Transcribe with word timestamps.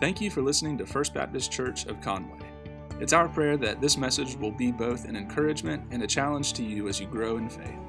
Thank 0.00 0.20
you 0.20 0.30
for 0.30 0.42
listening 0.42 0.78
to 0.78 0.86
First 0.86 1.12
Baptist 1.12 1.50
Church 1.50 1.86
of 1.86 2.00
Conway. 2.00 2.38
It's 3.00 3.12
our 3.12 3.28
prayer 3.28 3.56
that 3.56 3.80
this 3.80 3.96
message 3.96 4.36
will 4.36 4.52
be 4.52 4.70
both 4.70 5.04
an 5.06 5.16
encouragement 5.16 5.82
and 5.90 6.04
a 6.04 6.06
challenge 6.06 6.52
to 6.52 6.62
you 6.62 6.86
as 6.86 7.00
you 7.00 7.08
grow 7.08 7.36
in 7.36 7.48
faith. 7.48 7.80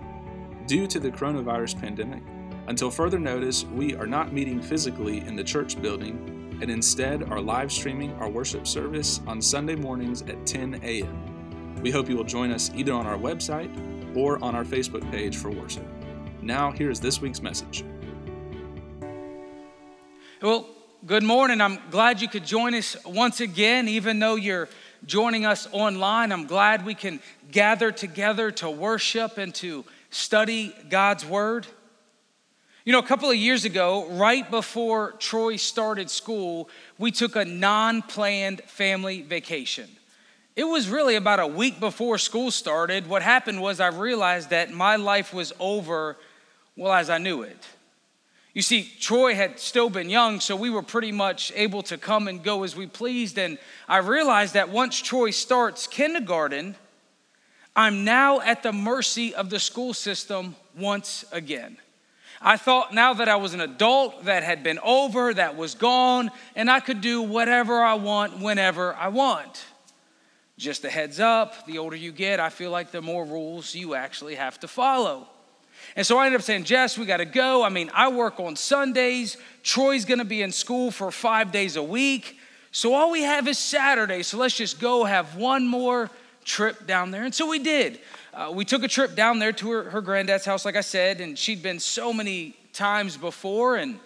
Due 0.66 0.88
to 0.88 1.00
the 1.00 1.12
coronavirus 1.12 1.80
pandemic, 1.80 2.24
until 2.66 2.90
further 2.90 3.20
notice, 3.20 3.64
we 3.64 3.96
are 3.96 4.08
not 4.08 4.34
meeting 4.34 4.60
physically 4.60 5.20
in 5.20 5.36
the 5.36 5.44
church 5.44 5.80
building 5.80 6.58
and 6.64 6.72
instead 6.72 7.32
are 7.32 7.40
live 7.40 7.72
streaming 7.72 8.14
our 8.14 8.30
worship 8.30 8.66
service 8.66 9.22
on 9.28 9.40
Sunday 9.40 9.76
mornings 9.76 10.24
at 10.24 10.48
10 10.48 10.82
a.m. 10.84 11.76
We 11.84 11.92
hope 11.92 12.10
you 12.10 12.18
will 12.18 12.24
join 12.24 12.52
us 12.52 12.72
either 12.74 12.92
on 12.92 13.06
our 13.06 13.20
website 13.20 14.18
or 14.18 14.44
on 14.44 14.56
our 14.56 14.66
Facebook 14.66 15.10
page 15.12 15.38
for 15.38 15.52
worship. 15.52 15.86
Now, 16.42 16.72
here 16.72 16.90
is 16.90 17.00
this 17.00 17.22
week's 17.22 17.44
message. 17.44 17.86
Well, 20.42 20.79
good 21.06 21.24
morning. 21.24 21.62
I'm 21.62 21.80
glad 21.92 22.22
you 22.22 22.28
could 22.28 22.46
join 22.46 22.76
us 22.76 22.98
once 23.06 23.40
again, 23.40 23.88
even 23.88 24.20
though 24.20 24.36
you're 24.36 24.68
joining 25.06 25.46
us 25.46 25.68
online. 25.72 26.34
I'm 26.34 26.46
glad 26.46 26.86
we 26.86 26.94
can 26.94 27.22
gather 27.52 27.92
together 27.92 28.52
to 28.52 28.70
worship 28.70 29.38
and 29.38 29.56
to 29.56 29.86
study 30.10 30.76
God's 30.90 31.26
Word. 31.26 31.68
You 32.84 32.92
know, 32.92 33.00
a 33.00 33.06
couple 33.06 33.30
of 33.30 33.38
years 33.38 33.64
ago, 33.64 34.10
right 34.10 34.50
before 34.50 35.14
Troy 35.20 35.56
started 35.56 36.10
school, 36.10 36.70
we 36.98 37.12
took 37.12 37.36
a 37.38 37.46
non 37.46 38.02
planned 38.02 38.62
family 38.64 39.22
vacation. 39.22 39.90
It 40.56 40.66
was 40.66 40.90
really 40.90 41.16
about 41.16 41.40
a 41.40 41.48
week 41.48 41.80
before 41.80 42.18
school 42.18 42.52
started. 42.52 43.08
What 43.08 43.22
happened 43.22 43.62
was 43.62 43.80
I 43.80 43.88
realized 43.88 44.50
that 44.50 44.72
my 44.72 44.98
life 44.98 45.34
was 45.34 45.54
over, 45.60 46.18
well, 46.76 46.92
as 46.92 47.10
I 47.10 47.20
knew 47.20 47.44
it. 47.44 47.66
You 48.54 48.62
see, 48.64 48.92
Troy 49.00 49.36
had 49.36 49.60
still 49.60 49.90
been 49.90 50.10
young, 50.10 50.40
so 50.40 50.56
we 50.56 50.70
were 50.70 50.82
pretty 50.82 51.12
much 51.12 51.52
able 51.56 51.84
to 51.84 51.98
come 51.98 52.28
and 52.28 52.44
go 52.44 52.64
as 52.64 52.76
we 52.76 52.88
pleased. 52.88 53.38
And 53.38 53.60
I 53.88 53.98
realized 53.98 54.56
that 54.56 54.70
once 54.70 55.00
Troy 55.00 55.30
starts 55.30 55.86
kindergarten, 55.86 56.76
I'm 57.76 58.04
now 58.04 58.42
at 58.42 58.64
the 58.64 58.74
mercy 58.74 59.36
of 59.36 59.50
the 59.50 59.60
school 59.60 59.94
system 59.94 60.56
once 60.76 61.26
again. 61.32 61.78
I 62.42 62.58
thought 62.58 62.94
now 62.94 63.14
that 63.14 63.28
I 63.28 63.36
was 63.36 63.54
an 63.54 63.62
adult, 63.62 64.26
that 64.26 64.44
had 64.44 64.64
been 64.64 64.80
over, 64.80 65.34
that 65.34 65.56
was 65.56 65.76
gone, 65.76 66.32
and 66.56 66.72
I 66.72 66.80
could 66.80 67.02
do 67.02 67.22
whatever 67.22 67.82
I 67.82 67.96
want 67.96 68.40
whenever 68.40 68.96
I 68.96 69.10
want. 69.10 69.64
Just 70.58 70.84
a 70.86 70.90
heads 70.90 71.20
up 71.20 71.66
the 71.68 71.78
older 71.78 71.96
you 71.96 72.12
get, 72.12 72.40
I 72.40 72.50
feel 72.50 72.72
like 72.72 72.92
the 72.92 73.02
more 73.02 73.26
rules 73.26 73.76
you 73.76 73.94
actually 73.94 74.36
have 74.36 74.60
to 74.62 74.68
follow. 74.68 75.28
And 75.96 76.06
so 76.06 76.18
I 76.18 76.26
ended 76.26 76.40
up 76.40 76.46
saying, 76.46 76.64
Jess, 76.66 76.98
we 76.98 77.06
got 77.06 77.18
to 77.18 77.26
go. 77.26 77.64
I 77.64 77.70
mean, 77.70 77.90
I 77.94 78.10
work 78.10 78.40
on 78.40 78.56
Sundays. 78.56 79.38
Troy's 79.64 80.06
going 80.06 80.20
to 80.20 80.26
be 80.26 80.42
in 80.42 80.52
school 80.52 80.92
for 80.92 81.12
five 81.12 81.52
days 81.52 81.76
a 81.76 81.84
week. 81.84 82.38
So 82.72 82.94
all 82.94 83.12
we 83.12 83.24
have 83.24 83.48
is 83.48 83.58
Saturday. 83.58 84.24
So 84.24 84.38
let's 84.38 84.56
just 84.56 84.80
go 84.80 85.04
have 85.04 85.36
one 85.36 85.68
more 85.68 86.10
trip 86.46 86.86
down 86.86 87.12
there. 87.12 87.24
And 87.24 87.34
so 87.34 87.48
we 87.48 87.60
did. 87.60 88.00
Uh, 88.34 88.52
we 88.54 88.64
took 88.64 88.84
a 88.84 88.88
trip 88.88 89.16
down 89.16 89.40
there 89.40 89.52
to 89.52 89.72
her, 89.72 89.90
her 89.90 90.02
granddad's 90.02 90.46
house, 90.46 90.66
like 90.66 90.76
I 90.76 90.82
said, 90.82 91.20
and 91.20 91.38
she'd 91.38 91.64
been 91.64 91.80
so 91.80 92.14
many 92.14 92.56
times 92.74 93.18
before. 93.18 93.76
And 93.76 94.00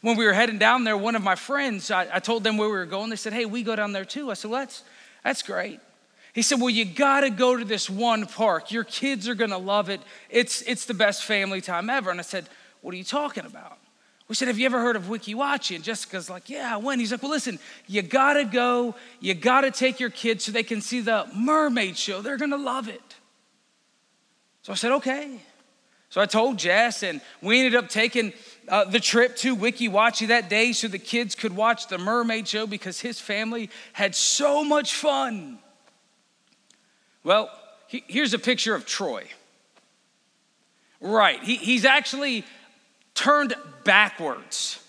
when 0.00 0.16
we 0.16 0.24
were 0.24 0.32
heading 0.32 0.58
down 0.58 0.84
there, 0.84 0.96
one 0.96 1.16
of 1.16 1.22
my 1.22 1.34
friends, 1.34 1.90
I, 1.90 2.06
I 2.12 2.18
told 2.20 2.44
them 2.44 2.56
where 2.56 2.68
we 2.68 2.74
were 2.74 2.86
going. 2.86 3.10
They 3.10 3.16
said, 3.16 3.32
Hey, 3.32 3.44
we 3.44 3.62
go 3.62 3.76
down 3.76 3.92
there 3.92 4.04
too. 4.04 4.30
I 4.30 4.34
said, 4.34 4.50
well, 4.50 4.60
that's, 4.60 4.84
that's 5.24 5.42
great. 5.42 5.80
He 6.32 6.42
said, 6.42 6.60
Well, 6.60 6.70
you 6.70 6.84
gotta 6.84 7.30
go 7.30 7.56
to 7.56 7.64
this 7.64 7.88
one 7.90 8.26
park. 8.26 8.72
Your 8.72 8.84
kids 8.84 9.28
are 9.28 9.34
gonna 9.34 9.58
love 9.58 9.88
it. 9.88 10.00
It's, 10.30 10.62
it's 10.62 10.86
the 10.86 10.94
best 10.94 11.24
family 11.24 11.60
time 11.60 11.90
ever. 11.90 12.10
And 12.10 12.18
I 12.18 12.22
said, 12.22 12.48
What 12.80 12.94
are 12.94 12.96
you 12.96 13.04
talking 13.04 13.44
about? 13.44 13.78
We 14.28 14.34
said, 14.34 14.48
Have 14.48 14.58
you 14.58 14.64
ever 14.64 14.80
heard 14.80 14.96
of 14.96 15.04
Weeki 15.04 15.34
Wachee? 15.34 15.76
And 15.76 15.84
Jessica's 15.84 16.30
like, 16.30 16.48
Yeah, 16.48 16.74
I 16.74 16.78
went. 16.78 17.00
He's 17.00 17.12
like, 17.12 17.22
Well, 17.22 17.32
listen, 17.32 17.58
you 17.86 18.00
gotta 18.00 18.44
go. 18.44 18.94
You 19.20 19.34
gotta 19.34 19.70
take 19.70 20.00
your 20.00 20.10
kids 20.10 20.44
so 20.44 20.52
they 20.52 20.62
can 20.62 20.80
see 20.80 21.00
the 21.00 21.28
mermaid 21.36 21.98
show. 21.98 22.22
They're 22.22 22.38
gonna 22.38 22.56
love 22.56 22.88
it. 22.88 23.14
So 24.62 24.72
I 24.72 24.76
said, 24.76 24.92
Okay. 24.92 25.38
So 26.08 26.20
I 26.20 26.26
told 26.26 26.58
Jess, 26.58 27.02
and 27.02 27.22
we 27.40 27.58
ended 27.58 27.74
up 27.74 27.88
taking 27.88 28.34
uh, 28.68 28.84
the 28.84 29.00
trip 29.00 29.34
to 29.36 29.56
Weeki 29.56 29.90
Wachee 29.90 30.28
that 30.28 30.50
day 30.50 30.74
so 30.74 30.86
the 30.86 30.98
kids 30.98 31.34
could 31.34 31.56
watch 31.56 31.88
the 31.88 31.96
mermaid 31.96 32.46
show 32.46 32.66
because 32.66 33.00
his 33.00 33.18
family 33.18 33.70
had 33.94 34.14
so 34.14 34.62
much 34.62 34.94
fun. 34.94 35.58
Well, 37.24 37.50
he, 37.86 38.04
here's 38.06 38.34
a 38.34 38.38
picture 38.38 38.74
of 38.74 38.86
Troy. 38.86 39.26
Right, 41.00 41.42
he, 41.42 41.56
he's 41.56 41.84
actually 41.84 42.44
turned 43.14 43.54
backwards. 43.84 44.82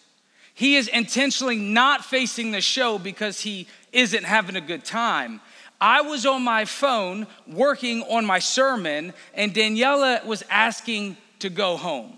He 0.53 0.75
is 0.75 0.87
intentionally 0.87 1.57
not 1.57 2.05
facing 2.05 2.51
the 2.51 2.61
show 2.61 2.99
because 2.99 3.41
he 3.41 3.67
isn't 3.91 4.23
having 4.23 4.55
a 4.55 4.61
good 4.61 4.85
time. 4.85 5.41
I 5.81 6.01
was 6.01 6.25
on 6.25 6.43
my 6.43 6.65
phone 6.65 7.27
working 7.47 8.03
on 8.03 8.25
my 8.25 8.39
sermon, 8.39 9.13
and 9.33 9.53
Daniela 9.53 10.25
was 10.25 10.43
asking 10.49 11.17
to 11.39 11.49
go 11.49 11.75
home. 11.75 12.13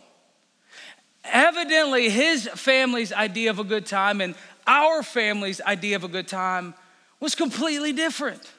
Evidently, 1.24 2.10
his 2.10 2.48
family's 2.50 3.12
idea 3.12 3.50
of 3.50 3.58
a 3.58 3.64
good 3.64 3.86
time 3.86 4.22
and 4.22 4.36
our 4.68 5.04
family's 5.04 5.62
idea 5.62 5.96
of 5.96 6.04
a 6.04 6.08
good 6.08 6.28
time 6.28 6.74
was 7.20 7.34
completely 7.34 7.94
different. 7.94 8.52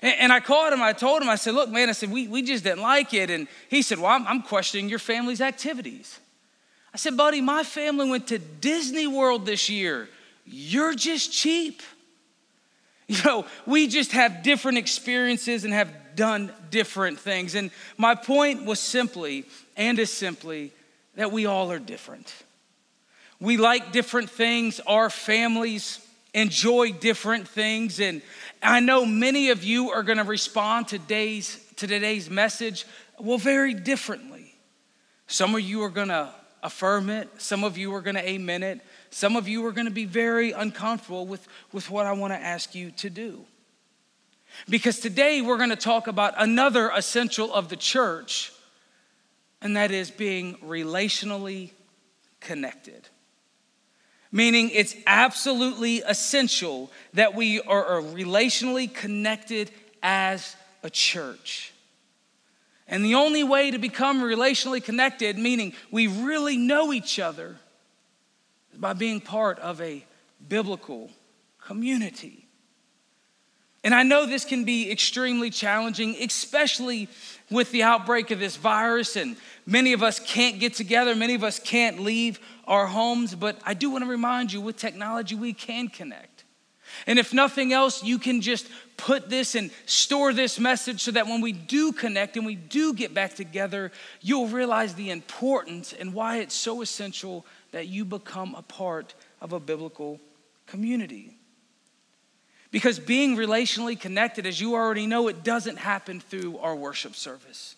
And, 0.00 0.32
I 0.32 0.40
called 0.40 0.72
him, 0.72 0.80
I 0.80 0.92
told 0.92 1.22
him, 1.22 1.28
I 1.28 1.34
said, 1.34 1.54
Look, 1.54 1.70
man, 1.70 1.88
I 1.88 1.92
said, 1.92 2.12
we, 2.12 2.28
we 2.28 2.42
just 2.42 2.62
didn't 2.62 2.82
like 2.82 3.14
it. 3.14 3.30
And 3.30 3.48
he 3.68 3.82
said, 3.82 3.98
Well, 3.98 4.10
I'm, 4.12 4.26
I'm 4.26 4.42
questioning 4.42 4.88
your 4.88 5.00
family's 5.00 5.40
activities. 5.40 6.20
I 6.94 6.98
said, 6.98 7.16
Buddy, 7.16 7.40
my 7.40 7.64
family 7.64 8.08
went 8.08 8.28
to 8.28 8.38
Disney 8.38 9.06
World 9.06 9.44
this 9.44 9.68
year. 9.68 10.08
You're 10.46 10.94
just 10.94 11.32
cheap. 11.32 11.82
You 13.10 13.16
know, 13.24 13.46
we 13.64 13.86
just 13.86 14.12
have 14.12 14.42
different 14.42 14.76
experiences 14.76 15.64
and 15.64 15.72
have 15.72 15.90
done 16.14 16.52
different 16.70 17.18
things. 17.18 17.54
And 17.54 17.70
my 17.96 18.14
point 18.14 18.66
was 18.66 18.78
simply, 18.80 19.46
and 19.78 19.98
is 19.98 20.12
simply, 20.12 20.72
that 21.14 21.32
we 21.32 21.46
all 21.46 21.72
are 21.72 21.78
different. 21.78 22.30
We 23.40 23.56
like 23.56 23.92
different 23.92 24.28
things. 24.28 24.78
Our 24.86 25.08
families 25.08 26.06
enjoy 26.34 26.92
different 26.92 27.48
things. 27.48 28.00
And 28.00 28.20
I 28.62 28.80
know 28.80 29.06
many 29.06 29.50
of 29.50 29.64
you 29.64 29.90
are 29.90 30.02
going 30.02 30.18
to 30.18 30.24
respond 30.24 30.88
to 30.88 30.98
today's, 30.98 31.64
to 31.76 31.86
today's 31.86 32.28
message 32.28 32.86
well, 33.18 33.38
very 33.38 33.74
differently. 33.74 34.54
Some 35.26 35.54
of 35.54 35.60
you 35.60 35.82
are 35.82 35.90
going 35.90 36.08
to 36.08 36.32
affirm 36.62 37.10
it, 37.10 37.28
some 37.38 37.64
of 37.64 37.76
you 37.78 37.94
are 37.94 38.00
going 38.00 38.16
to 38.16 38.28
amen 38.28 38.62
it, 38.62 38.80
some 39.10 39.36
of 39.36 39.46
you 39.46 39.64
are 39.66 39.72
going 39.72 39.86
to 39.86 39.92
be 39.92 40.04
very 40.04 40.52
uncomfortable 40.52 41.26
with, 41.26 41.46
with 41.72 41.90
what 41.90 42.06
I 42.06 42.12
want 42.12 42.32
to 42.32 42.38
ask 42.38 42.74
you 42.74 42.90
to 42.92 43.10
do. 43.10 43.44
Because 44.68 44.98
today 44.98 45.40
we're 45.40 45.56
going 45.56 45.70
to 45.70 45.76
talk 45.76 46.06
about 46.06 46.34
another 46.36 46.90
essential 46.90 47.52
of 47.52 47.68
the 47.68 47.76
church, 47.76 48.52
and 49.60 49.76
that 49.76 49.90
is 49.90 50.10
being 50.10 50.56
relationally 50.56 51.70
connected 52.40 53.08
meaning 54.30 54.70
it's 54.70 54.94
absolutely 55.06 55.98
essential 56.00 56.90
that 57.14 57.34
we 57.34 57.60
are 57.60 58.00
relationally 58.00 58.92
connected 58.92 59.70
as 60.02 60.56
a 60.82 60.90
church. 60.90 61.72
And 62.86 63.04
the 63.04 63.14
only 63.14 63.44
way 63.44 63.70
to 63.70 63.78
become 63.78 64.22
relationally 64.22 64.82
connected, 64.82 65.38
meaning 65.38 65.74
we 65.90 66.06
really 66.06 66.56
know 66.56 66.92
each 66.92 67.18
other, 67.18 67.56
is 68.72 68.78
by 68.78 68.94
being 68.94 69.20
part 69.20 69.58
of 69.58 69.80
a 69.80 70.04
biblical 70.48 71.10
community. 71.60 72.46
And 73.84 73.94
I 73.94 74.02
know 74.02 74.26
this 74.26 74.44
can 74.44 74.64
be 74.64 74.90
extremely 74.90 75.50
challenging, 75.50 76.16
especially 76.20 77.08
with 77.50 77.70
the 77.70 77.82
outbreak 77.82 78.30
of 78.30 78.40
this 78.40 78.56
virus, 78.56 79.16
and 79.16 79.36
many 79.66 79.92
of 79.92 80.02
us 80.02 80.18
can't 80.18 80.58
get 80.58 80.74
together, 80.74 81.14
many 81.14 81.34
of 81.34 81.44
us 81.44 81.58
can't 81.58 82.00
leave 82.00 82.40
our 82.68 82.86
homes, 82.86 83.34
but 83.34 83.58
I 83.64 83.74
do 83.74 83.90
want 83.90 84.04
to 84.04 84.10
remind 84.10 84.52
you 84.52 84.60
with 84.60 84.76
technology, 84.76 85.34
we 85.34 85.52
can 85.52 85.88
connect. 85.88 86.44
And 87.06 87.18
if 87.18 87.32
nothing 87.32 87.72
else, 87.72 88.02
you 88.02 88.18
can 88.18 88.40
just 88.40 88.68
put 88.96 89.28
this 89.30 89.54
and 89.54 89.70
store 89.86 90.32
this 90.32 90.58
message 90.58 91.02
so 91.02 91.10
that 91.12 91.26
when 91.26 91.40
we 91.40 91.52
do 91.52 91.92
connect 91.92 92.36
and 92.36 92.44
we 92.44 92.54
do 92.54 92.92
get 92.92 93.14
back 93.14 93.34
together, 93.34 93.90
you'll 94.20 94.48
realize 94.48 94.94
the 94.94 95.10
importance 95.10 95.92
and 95.92 96.14
why 96.14 96.38
it's 96.38 96.54
so 96.54 96.82
essential 96.82 97.46
that 97.72 97.88
you 97.88 98.04
become 98.04 98.54
a 98.54 98.62
part 98.62 99.14
of 99.40 99.52
a 99.52 99.60
biblical 99.60 100.20
community. 100.66 101.34
Because 102.70 102.98
being 102.98 103.36
relationally 103.36 103.98
connected, 103.98 104.46
as 104.46 104.60
you 104.60 104.74
already 104.74 105.06
know, 105.06 105.28
it 105.28 105.42
doesn't 105.42 105.78
happen 105.78 106.20
through 106.20 106.58
our 106.58 106.76
worship 106.76 107.14
service. 107.14 107.76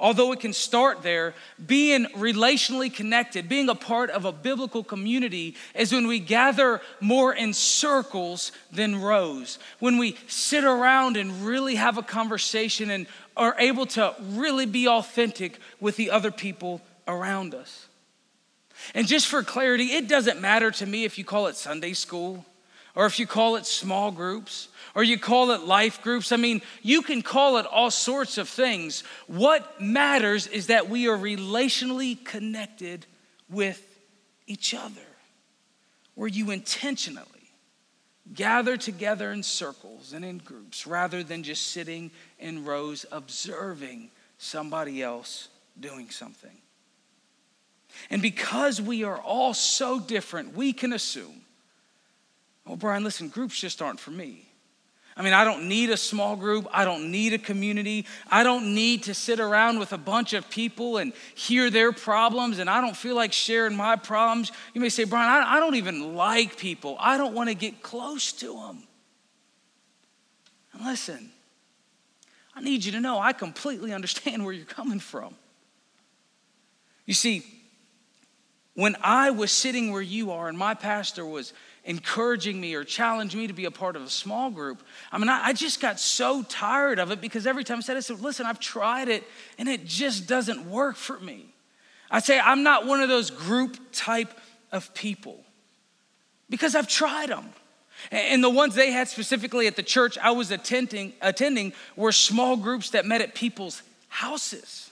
Although 0.00 0.32
it 0.32 0.40
can 0.40 0.54
start 0.54 1.02
there, 1.02 1.34
being 1.64 2.06
relationally 2.16 2.92
connected, 2.92 3.50
being 3.50 3.68
a 3.68 3.74
part 3.74 4.08
of 4.08 4.24
a 4.24 4.32
biblical 4.32 4.82
community 4.82 5.56
is 5.74 5.92
when 5.92 6.06
we 6.06 6.18
gather 6.18 6.80
more 7.00 7.34
in 7.34 7.52
circles 7.52 8.50
than 8.72 9.02
rows. 9.02 9.58
When 9.78 9.98
we 9.98 10.16
sit 10.26 10.64
around 10.64 11.18
and 11.18 11.44
really 11.44 11.74
have 11.74 11.98
a 11.98 12.02
conversation 12.02 12.88
and 12.88 13.06
are 13.36 13.54
able 13.58 13.84
to 13.86 14.14
really 14.20 14.64
be 14.64 14.88
authentic 14.88 15.58
with 15.80 15.96
the 15.96 16.10
other 16.10 16.30
people 16.30 16.80
around 17.06 17.54
us. 17.54 17.86
And 18.94 19.06
just 19.06 19.26
for 19.26 19.42
clarity, 19.42 19.92
it 19.92 20.08
doesn't 20.08 20.40
matter 20.40 20.70
to 20.70 20.86
me 20.86 21.04
if 21.04 21.18
you 21.18 21.24
call 21.24 21.46
it 21.46 21.56
Sunday 21.56 21.92
school 21.92 22.46
or 22.94 23.04
if 23.04 23.18
you 23.18 23.26
call 23.26 23.56
it 23.56 23.66
small 23.66 24.10
groups 24.10 24.68
or 24.94 25.02
you 25.02 25.18
call 25.18 25.50
it 25.52 25.62
life 25.62 26.02
groups. 26.02 26.32
I 26.32 26.36
mean, 26.36 26.62
you 26.82 27.02
can 27.02 27.22
call 27.22 27.58
it 27.58 27.66
all 27.66 27.90
sorts 27.90 28.38
of 28.38 28.48
things. 28.48 29.04
What 29.26 29.80
matters 29.80 30.46
is 30.46 30.66
that 30.68 30.88
we 30.88 31.08
are 31.08 31.16
relationally 31.16 32.22
connected 32.24 33.06
with 33.48 33.86
each 34.46 34.74
other, 34.74 35.00
where 36.14 36.28
you 36.28 36.50
intentionally 36.50 37.26
gather 38.34 38.76
together 38.76 39.32
in 39.32 39.42
circles 39.42 40.12
and 40.12 40.24
in 40.24 40.38
groups 40.38 40.86
rather 40.86 41.22
than 41.22 41.42
just 41.42 41.68
sitting 41.68 42.10
in 42.38 42.64
rows 42.64 43.04
observing 43.10 44.10
somebody 44.38 45.02
else 45.02 45.48
doing 45.78 46.10
something. 46.10 46.56
And 48.08 48.22
because 48.22 48.80
we 48.80 49.02
are 49.04 49.18
all 49.18 49.52
so 49.52 49.98
different, 49.98 50.54
we 50.54 50.72
can 50.72 50.92
assume, 50.92 51.42
well, 52.64 52.76
Brian, 52.76 53.02
listen, 53.02 53.28
groups 53.28 53.58
just 53.60 53.82
aren't 53.82 53.98
for 53.98 54.12
me. 54.12 54.46
I 55.20 55.22
mean, 55.22 55.34
I 55.34 55.44
don't 55.44 55.68
need 55.68 55.90
a 55.90 55.98
small 55.98 56.34
group. 56.34 56.66
I 56.72 56.86
don't 56.86 57.10
need 57.10 57.34
a 57.34 57.38
community. 57.38 58.06
I 58.30 58.42
don't 58.42 58.74
need 58.74 59.02
to 59.02 59.12
sit 59.12 59.38
around 59.38 59.78
with 59.78 59.92
a 59.92 59.98
bunch 59.98 60.32
of 60.32 60.48
people 60.48 60.96
and 60.96 61.12
hear 61.34 61.68
their 61.68 61.92
problems, 61.92 62.58
and 62.58 62.70
I 62.70 62.80
don't 62.80 62.96
feel 62.96 63.16
like 63.16 63.34
sharing 63.34 63.76
my 63.76 63.96
problems. 63.96 64.50
You 64.72 64.80
may 64.80 64.88
say, 64.88 65.04
Brian, 65.04 65.28
I, 65.28 65.56
I 65.56 65.60
don't 65.60 65.74
even 65.74 66.14
like 66.14 66.56
people. 66.56 66.96
I 66.98 67.18
don't 67.18 67.34
want 67.34 67.50
to 67.50 67.54
get 67.54 67.82
close 67.82 68.32
to 68.32 68.54
them. 68.54 68.84
And 70.72 70.86
listen, 70.86 71.30
I 72.56 72.62
need 72.62 72.82
you 72.82 72.92
to 72.92 73.00
know 73.00 73.18
I 73.18 73.34
completely 73.34 73.92
understand 73.98 74.42
where 74.42 74.54
you're 74.54 74.64
coming 74.64 75.00
from. 75.00 75.34
You 77.04 77.12
see, 77.12 77.44
when 78.72 78.96
I 79.02 79.32
was 79.32 79.52
sitting 79.52 79.92
where 79.92 80.00
you 80.00 80.30
are 80.30 80.48
and 80.48 80.56
my 80.56 80.72
pastor 80.72 81.26
was 81.26 81.52
encouraging 81.84 82.60
me 82.60 82.74
or 82.74 82.84
challenging 82.84 83.40
me 83.40 83.46
to 83.46 83.52
be 83.52 83.64
a 83.64 83.70
part 83.70 83.96
of 83.96 84.02
a 84.02 84.10
small 84.10 84.50
group. 84.50 84.82
I 85.10 85.18
mean, 85.18 85.28
I, 85.28 85.46
I, 85.46 85.52
just 85.52 85.80
got 85.80 85.98
so 85.98 86.42
tired 86.42 86.98
of 86.98 87.10
it 87.10 87.20
because 87.20 87.46
every 87.46 87.64
time 87.64 87.78
I 87.78 87.80
said, 87.80 87.96
I 87.96 88.00
said, 88.00 88.20
listen, 88.20 88.46
I've 88.46 88.60
tried 88.60 89.08
it 89.08 89.24
and 89.58 89.68
it 89.68 89.86
just 89.86 90.26
doesn't 90.26 90.66
work 90.66 90.96
for 90.96 91.18
me. 91.20 91.46
I 92.10 92.20
say, 92.20 92.38
I'm 92.38 92.62
not 92.62 92.86
one 92.86 93.00
of 93.00 93.08
those 93.08 93.30
group 93.30 93.78
type 93.92 94.32
of 94.72 94.92
people 94.94 95.42
because 96.50 96.74
I've 96.74 96.88
tried 96.88 97.30
them. 97.30 97.46
And 98.10 98.42
the 98.42 98.50
ones 98.50 98.74
they 98.74 98.90
had 98.90 99.08
specifically 99.08 99.66
at 99.66 99.76
the 99.76 99.82
church 99.82 100.16
I 100.18 100.30
was 100.30 100.50
attending, 100.50 101.12
attending 101.20 101.72
were 101.96 102.12
small 102.12 102.56
groups 102.56 102.90
that 102.90 103.06
met 103.06 103.20
at 103.20 103.34
people's 103.34 103.82
houses. 104.08 104.89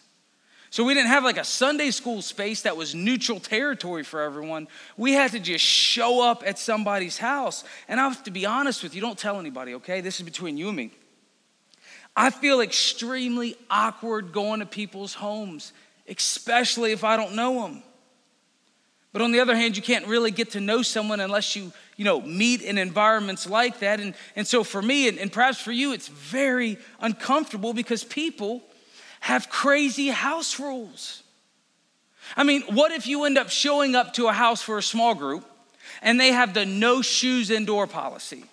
So 0.71 0.85
we 0.85 0.95
didn't 0.95 1.09
have 1.09 1.25
like 1.25 1.39
a 1.39 1.45
Sunday 1.45 1.91
school 1.91 2.21
space 2.21 2.63
that 2.63 2.77
was 2.77 2.95
neutral 2.95 3.41
territory 3.41 4.03
for 4.03 4.21
everyone. 4.21 4.69
We 4.97 5.13
had 5.13 5.33
to 5.33 5.41
just 5.41 5.65
show 5.65 6.23
up 6.23 6.43
at 6.47 6.59
somebody's 6.59 7.19
house. 7.19 7.65
And 7.89 7.99
I 7.99 8.09
have 8.09 8.23
to 8.25 8.31
be 8.31 8.45
honest 8.45 8.83
with 8.83 8.95
you, 8.95 9.01
don't 9.01 9.19
tell 9.19 9.39
anybody, 9.41 9.75
okay? 9.77 10.01
This 10.01 10.21
is 10.21 10.25
between 10.25 10.59
you 10.59 10.69
and 10.69 10.77
me. 10.77 10.91
I 12.15 12.31
feel 12.31 12.61
extremely 12.61 13.57
awkward 13.71 14.33
going 14.33 14.61
to 14.61 14.67
people's 14.67 15.15
homes, 15.15 15.73
especially 16.09 16.93
if 16.93 17.05
I 17.05 17.17
don't 17.17 17.35
know 17.35 17.63
them. 17.63 17.83
But 19.13 19.23
on 19.23 19.33
the 19.33 19.41
other 19.41 19.57
hand, 19.57 19.77
you 19.77 19.83
can't 19.83 20.07
really 20.07 20.31
get 20.31 20.51
to 20.51 20.61
know 20.61 20.83
someone 20.83 21.21
unless 21.21 21.57
you, 21.57 21.73
you 21.97 22.05
know, 22.05 22.21
meet 22.21 22.61
in 22.61 22.77
environments 22.77 23.49
like 23.49 23.79
that. 23.81 24.01
And, 24.01 24.15
and 24.37 24.47
so 24.47 24.63
for 24.63 24.83
me, 24.83 25.09
and, 25.09 25.19
and 25.19 25.33
perhaps 25.33 25.61
for 25.61 25.73
you, 25.73 25.93
it's 25.93 26.09
very 26.09 26.77
uncomfortable 27.01 27.73
because 27.73 28.05
people 28.05 28.63
have 29.21 29.49
crazy 29.49 30.09
house 30.09 30.59
rules. 30.59 31.23
I 32.37 32.45
mean, 32.45 32.63
what 32.63 32.93
if 32.93 33.07
you 33.07 33.25
end 33.25 33.39
up 33.39 33.51
showing 33.51 33.95
up 33.95 34.15
to 34.15 34.29
a 34.29 34.33
house 34.33 34.63
for 34.63 34.79
a 34.79 34.83
small 34.83 35.15
group 35.15 35.45
and 36.03 36.21
they 36.21 36.33
have 36.33 36.55
the 36.55 36.67
no 36.67 37.03
shoes 37.03 37.51
indoor 37.51 37.87
policy? 37.87 38.45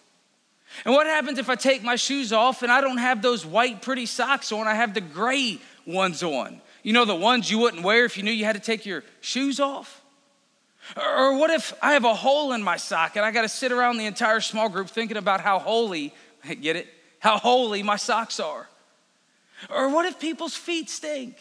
And 0.84 0.94
what 0.94 1.08
happens 1.08 1.40
if 1.40 1.50
I 1.50 1.56
take 1.56 1.84
my 1.84 1.96
shoes 1.96 2.34
off 2.34 2.64
and 2.64 2.72
I 2.72 2.82
don't 2.82 2.98
have 2.98 3.22
those 3.22 3.46
white 3.46 3.82
pretty 3.82 4.06
socks 4.06 4.52
on? 4.52 4.68
I 4.68 4.74
have 4.74 4.94
the 4.94 5.02
gray 5.02 5.60
ones 5.86 6.24
on. 6.24 6.62
You 6.84 6.94
know, 6.94 7.06
the 7.06 7.16
ones 7.16 7.50
you 7.50 7.58
wouldn't 7.60 7.84
wear 7.84 8.06
if 8.06 8.18
you 8.18 8.24
knew 8.24 8.32
you 8.32 8.46
had 8.46 8.56
to 8.56 8.62
take 8.62 8.86
your 8.86 9.04
shoes 9.22 9.60
off? 9.60 10.02
Or 10.96 11.38
what 11.38 11.50
if 11.50 11.74
I 11.82 11.94
have 11.94 12.06
a 12.06 12.14
hole 12.14 12.52
in 12.54 12.62
my 12.62 12.78
sock 12.78 13.16
and 13.16 13.26
I 13.26 13.32
got 13.32 13.42
to 13.42 13.50
sit 13.50 13.72
around 13.72 13.98
the 13.98 14.06
entire 14.06 14.40
small 14.40 14.70
group 14.70 14.90
thinking 14.90 15.18
about 15.18 15.42
how 15.42 15.60
holy, 15.60 16.14
get 16.62 16.76
it? 16.76 16.88
How 17.20 17.38
holy 17.38 17.82
my 17.82 17.96
socks 17.96 18.40
are? 18.40 18.68
Or 19.70 19.90
what 19.90 20.06
if 20.06 20.20
people's 20.20 20.56
feet 20.56 20.90
stink? 20.90 21.38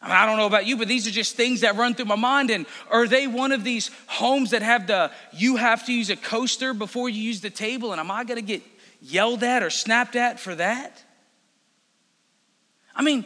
I, 0.00 0.08
mean, 0.08 0.16
I 0.16 0.26
don't 0.26 0.36
know 0.36 0.46
about 0.46 0.66
you, 0.66 0.76
but 0.76 0.88
these 0.88 1.06
are 1.06 1.12
just 1.12 1.36
things 1.36 1.60
that 1.60 1.76
run 1.76 1.94
through 1.94 2.06
my 2.06 2.16
mind. 2.16 2.50
And 2.50 2.66
are 2.90 3.06
they 3.06 3.28
one 3.28 3.52
of 3.52 3.62
these 3.62 3.90
homes 4.08 4.50
that 4.50 4.62
have 4.62 4.88
the 4.88 5.12
you 5.32 5.56
have 5.56 5.86
to 5.86 5.92
use 5.92 6.10
a 6.10 6.16
coaster 6.16 6.74
before 6.74 7.08
you 7.08 7.22
use 7.22 7.40
the 7.40 7.50
table? 7.50 7.92
And 7.92 8.00
am 8.00 8.10
I 8.10 8.24
going 8.24 8.40
to 8.40 8.46
get 8.46 8.62
yelled 9.00 9.44
at 9.44 9.62
or 9.62 9.70
snapped 9.70 10.16
at 10.16 10.40
for 10.40 10.56
that? 10.56 11.02
I 12.94 13.02
mean, 13.02 13.24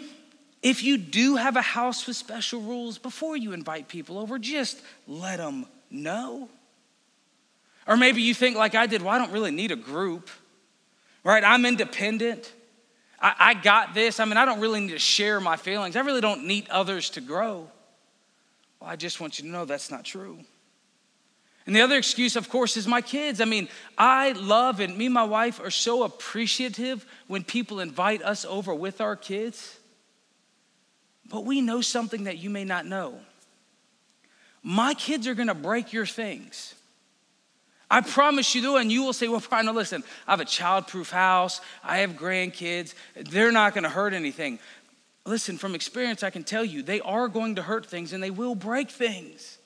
if 0.63 0.83
you 0.83 0.99
do 0.99 1.37
have 1.37 1.57
a 1.57 1.63
house 1.63 2.07
with 2.07 2.17
special 2.17 2.61
rules, 2.61 2.99
before 2.99 3.37
you 3.37 3.53
invite 3.53 3.89
people 3.89 4.19
over, 4.19 4.39
just 4.39 4.81
let 5.07 5.39
them 5.39 5.67
know. 5.91 6.49
Or 7.87 7.97
maybe 7.97 8.21
you 8.21 8.35
think, 8.35 8.57
like 8.57 8.75
I 8.75 8.87
did, 8.87 9.01
well, 9.01 9.15
I 9.15 9.19
don't 9.19 9.33
really 9.33 9.51
need 9.51 9.71
a 9.71 9.77
group, 9.77 10.29
right? 11.25 11.43
I'm 11.43 11.65
independent. 11.65 12.53
I, 13.27 13.35
I 13.41 13.55
got 13.55 13.93
this. 13.93 14.21
I 14.21 14.25
mean, 14.25 14.37
I 14.37 14.45
don't 14.45 14.61
really 14.61 14.79
need 14.79 14.93
to 14.93 15.01
share 15.01 15.41
my 15.41 15.57
feelings. 15.57 15.97
I 15.97 16.01
really 16.01 16.21
don't 16.21 16.47
need 16.47 16.69
others 16.71 17.11
to 17.11 17.21
grow. 17.21 17.69
Well, 18.79 18.89
I 18.89 18.95
just 18.95 19.21
want 19.21 19.41
you 19.41 19.47
to 19.47 19.51
know 19.51 19.65
that's 19.65 19.91
not 19.91 20.05
true. 20.05 20.39
And 21.67 21.75
the 21.75 21.81
other 21.81 21.97
excuse, 21.97 22.37
of 22.37 22.49
course, 22.49 22.77
is 22.77 22.87
my 22.87 23.01
kids. 23.01 23.41
I 23.41 23.45
mean, 23.45 23.69
I 23.99 24.31
love 24.31 24.79
and 24.79 24.97
me 24.97 25.07
and 25.07 25.15
my 25.15 25.25
wife 25.25 25.59
are 25.59 25.73
so 25.73 26.05
appreciative 26.05 27.05
when 27.27 27.43
people 27.43 27.81
invite 27.81 28.23
us 28.23 28.45
over 28.45 28.73
with 28.73 29.01
our 29.01 29.17
kids. 29.17 29.77
But 31.29 31.45
we 31.45 31.61
know 31.61 31.81
something 31.81 32.25
that 32.25 32.39
you 32.39 32.49
may 32.49 32.65
not 32.65 32.87
know. 32.87 33.19
My 34.63 34.95
kids 34.95 35.27
are 35.27 35.35
gonna 35.35 35.53
break 35.53 35.93
your 35.93 36.07
things. 36.07 36.76
I 37.91 38.01
promise 38.01 38.55
you, 38.55 38.63
though, 38.63 38.77
and 38.79 38.91
you 38.91 39.05
will 39.05 39.13
say, 39.13 39.29
Well, 39.29 39.43
Brian, 39.49 39.73
listen, 39.75 40.03
I 40.27 40.33
have 40.33 40.41
a 40.41 40.45
childproof 40.45 41.11
house, 41.11 41.61
I 41.85 41.99
have 41.99 42.13
grandkids, 42.13 42.95
they're 43.15 43.53
not 43.53 43.75
gonna 43.75 43.89
hurt 43.89 44.13
anything. 44.13 44.59
Listen, 45.25 45.59
from 45.59 45.75
experience, 45.75 46.23
I 46.23 46.31
can 46.31 46.45
tell 46.45 46.65
you, 46.65 46.83
they 46.83 47.01
are 47.01 47.27
going 47.27 47.57
to 47.57 47.63
hurt 47.63 47.87
things 47.87 48.13
and 48.13 48.23
they 48.23 48.31
will 48.31 48.55
break 48.55 48.91
things. 48.91 49.59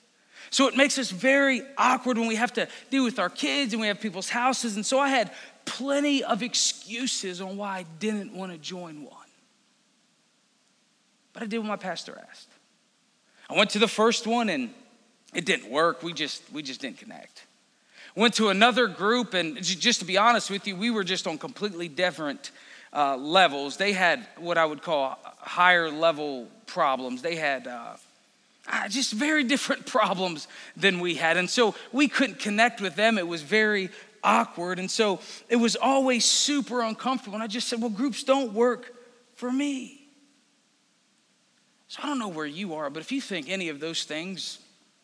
So 0.48 0.66
it 0.66 0.76
makes 0.76 0.98
us 0.98 1.10
very 1.10 1.62
awkward 1.76 2.18
when 2.18 2.26
we 2.26 2.34
have 2.36 2.52
to 2.54 2.66
deal 2.90 3.04
with 3.04 3.18
our 3.18 3.28
kids 3.28 3.72
and 3.72 3.80
we 3.80 3.86
have 3.86 4.00
people's 4.00 4.30
houses. 4.30 4.76
And 4.76 4.84
so 4.84 4.98
I 4.98 5.08
had 5.08 5.30
plenty 5.66 6.24
of 6.24 6.42
excuses 6.42 7.40
on 7.40 7.56
why 7.56 7.78
I 7.78 7.84
didn't 7.98 8.32
want 8.32 8.52
to 8.52 8.58
join 8.58 9.04
one. 9.04 9.16
But 11.34 11.44
I 11.44 11.46
did 11.46 11.58
what 11.58 11.68
my 11.68 11.76
pastor 11.76 12.20
asked. 12.30 12.48
I 13.48 13.54
went 13.56 13.70
to 13.70 13.78
the 13.78 13.88
first 13.88 14.26
one 14.26 14.48
and 14.48 14.70
it 15.34 15.44
didn't 15.44 15.70
work. 15.70 16.02
We 16.02 16.12
just 16.12 16.42
we 16.52 16.62
just 16.62 16.80
didn't 16.80 16.98
connect. 16.98 17.46
Went 18.16 18.34
to 18.34 18.48
another 18.48 18.88
group, 18.88 19.34
and 19.34 19.62
just 19.62 20.00
to 20.00 20.04
be 20.04 20.18
honest 20.18 20.50
with 20.50 20.66
you, 20.66 20.74
we 20.76 20.90
were 20.90 21.04
just 21.04 21.26
on 21.26 21.38
completely 21.38 21.88
different 21.88 22.50
uh, 22.92 23.16
levels. 23.16 23.76
They 23.76 23.92
had 23.92 24.26
what 24.36 24.58
I 24.58 24.64
would 24.64 24.82
call 24.82 25.18
higher 25.38 25.90
level 25.90 26.48
problems. 26.66 27.22
They 27.22 27.36
had 27.36 27.66
uh, 27.66 27.96
uh, 28.68 28.88
just 28.88 29.12
very 29.12 29.44
different 29.54 29.86
problems 29.86 30.48
than 30.76 31.00
we 31.00 31.14
had. 31.14 31.36
And 31.36 31.48
so 31.48 31.74
we 31.92 32.08
couldn't 32.08 32.38
connect 32.38 32.80
with 32.80 32.96
them. 32.96 33.18
It 33.18 33.26
was 33.26 33.42
very 33.42 33.90
awkward. 34.22 34.78
And 34.78 34.90
so 34.90 35.20
it 35.48 35.56
was 35.56 35.76
always 35.76 36.24
super 36.24 36.82
uncomfortable. 36.82 37.34
And 37.34 37.42
I 37.42 37.46
just 37.46 37.68
said, 37.68 37.80
well, 37.80 37.90
groups 37.90 38.22
don't 38.22 38.52
work 38.52 38.94
for 39.34 39.50
me. 39.50 39.96
So 41.88 42.00
I 42.02 42.06
don't 42.06 42.18
know 42.18 42.28
where 42.28 42.46
you 42.46 42.74
are, 42.74 42.88
but 42.88 43.00
if 43.00 43.10
you 43.10 43.20
think 43.20 43.48
any 43.48 43.68
of 43.68 43.80
those 43.80 44.04
things, 44.04 44.60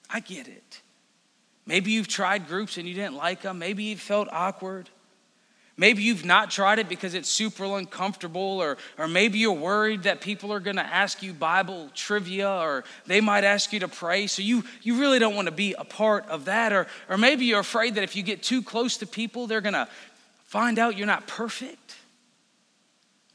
I 0.08 0.20
get 0.20 0.46
it. 0.46 0.80
Maybe 1.66 1.90
you've 1.90 2.08
tried 2.08 2.46
groups 2.46 2.78
and 2.78 2.86
you 2.88 2.94
didn't 2.94 3.16
like 3.16 3.42
them. 3.42 3.58
Maybe 3.58 3.84
you 3.84 3.96
felt 3.96 4.28
awkward. 4.30 4.88
Maybe 5.76 6.02
you've 6.02 6.24
not 6.24 6.50
tried 6.50 6.78
it 6.78 6.88
because 6.88 7.12
it's 7.12 7.28
super 7.28 7.64
uncomfortable, 7.64 8.62
or, 8.62 8.78
or 8.96 9.08
maybe 9.08 9.38
you're 9.38 9.52
worried 9.52 10.04
that 10.04 10.22
people 10.22 10.50
are 10.50 10.60
going 10.60 10.76
to 10.76 10.86
ask 10.86 11.22
you 11.22 11.34
Bible 11.34 11.90
trivia, 11.94 12.48
or 12.48 12.84
they 13.04 13.20
might 13.20 13.44
ask 13.44 13.74
you 13.74 13.80
to 13.80 13.88
pray. 13.88 14.26
So 14.26 14.40
you, 14.40 14.64
you 14.80 14.98
really 14.98 15.18
don't 15.18 15.34
want 15.34 15.48
to 15.48 15.52
be 15.52 15.74
a 15.74 15.84
part 15.84 16.26
of 16.28 16.46
that. 16.46 16.72
Or, 16.72 16.86
or 17.10 17.18
maybe 17.18 17.44
you're 17.44 17.60
afraid 17.60 17.96
that 17.96 18.04
if 18.04 18.16
you 18.16 18.22
get 18.22 18.42
too 18.42 18.62
close 18.62 18.96
to 18.98 19.06
people, 19.06 19.46
they're 19.46 19.60
going 19.60 19.74
to 19.74 19.86
find 20.44 20.78
out 20.78 20.96
you're 20.96 21.06
not 21.06 21.26
perfect, 21.26 21.96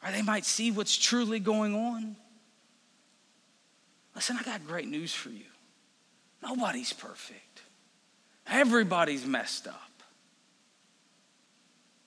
or 0.03 0.11
they 0.11 0.23
might 0.23 0.45
see 0.45 0.71
what's 0.71 0.97
truly 0.97 1.39
going 1.39 1.75
on. 1.75 2.15
Listen, 4.15 4.35
I 4.39 4.43
got 4.43 4.65
great 4.65 4.87
news 4.87 5.13
for 5.13 5.29
you. 5.29 5.45
Nobody's 6.41 6.91
perfect. 6.91 7.61
Everybody's 8.47 9.25
messed 9.25 9.67
up. 9.67 9.75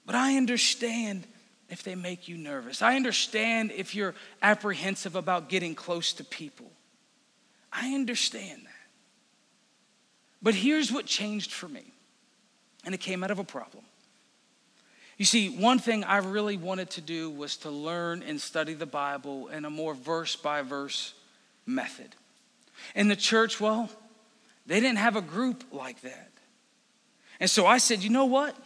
But 0.06 0.14
I 0.14 0.36
understand 0.36 1.26
if 1.70 1.82
they 1.82 1.94
make 1.94 2.28
you 2.28 2.36
nervous. 2.36 2.82
I 2.82 2.96
understand 2.96 3.72
if 3.72 3.94
you're 3.94 4.14
apprehensive 4.42 5.16
about 5.16 5.48
getting 5.48 5.74
close 5.74 6.12
to 6.14 6.24
people. 6.24 6.70
I 7.72 7.94
understand 7.94 8.62
that. 8.64 8.70
But 10.42 10.54
here's 10.54 10.92
what 10.92 11.06
changed 11.06 11.52
for 11.52 11.68
me, 11.68 11.84
and 12.84 12.94
it 12.94 12.98
came 12.98 13.24
out 13.24 13.30
of 13.30 13.38
a 13.38 13.44
problem. 13.44 13.82
You 15.16 15.24
see, 15.24 15.48
one 15.48 15.78
thing 15.78 16.04
I 16.04 16.18
really 16.18 16.56
wanted 16.56 16.90
to 16.90 17.00
do 17.00 17.30
was 17.30 17.56
to 17.58 17.70
learn 17.70 18.22
and 18.22 18.40
study 18.40 18.74
the 18.74 18.86
Bible 18.86 19.48
in 19.48 19.64
a 19.64 19.70
more 19.70 19.94
verse 19.94 20.36
by 20.36 20.62
verse 20.62 21.14
method. 21.66 22.14
In 22.94 23.08
the 23.08 23.16
church, 23.16 23.60
well, 23.60 23.88
they 24.66 24.80
didn't 24.80 24.98
have 24.98 25.16
a 25.16 25.22
group 25.22 25.64
like 25.72 26.00
that. 26.02 26.30
And 27.40 27.50
so 27.50 27.66
I 27.66 27.78
said, 27.78 28.02
you 28.02 28.10
know 28.10 28.24
what? 28.24 28.56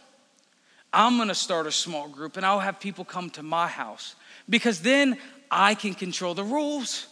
I'm 0.91 1.17
gonna 1.17 1.35
start 1.35 1.67
a 1.67 1.71
small 1.71 2.07
group 2.07 2.37
and 2.37 2.45
I'll 2.45 2.59
have 2.59 2.79
people 2.79 3.05
come 3.05 3.29
to 3.31 3.43
my 3.43 3.67
house 3.67 4.15
because 4.47 4.81
then 4.81 5.17
I 5.51 5.75
can 5.75 5.93
control 5.93 6.33
the 6.33 6.43
rules. 6.43 7.07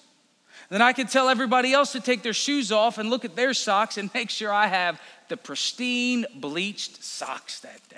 Then 0.69 0.81
I 0.81 0.93
can 0.93 1.07
tell 1.07 1.29
everybody 1.29 1.73
else 1.73 1.91
to 1.93 1.99
take 1.99 2.23
their 2.23 2.33
shoes 2.33 2.71
off 2.71 2.97
and 2.97 3.09
look 3.09 3.23
at 3.23 3.35
their 3.35 3.53
socks 3.53 3.97
and 3.97 4.09
make 4.13 4.29
sure 4.29 4.51
I 4.51 4.67
have 4.67 4.99
the 5.29 5.37
pristine 5.37 6.25
bleached 6.35 7.03
socks 7.03 7.59
that 7.61 7.87
day. 7.89 7.97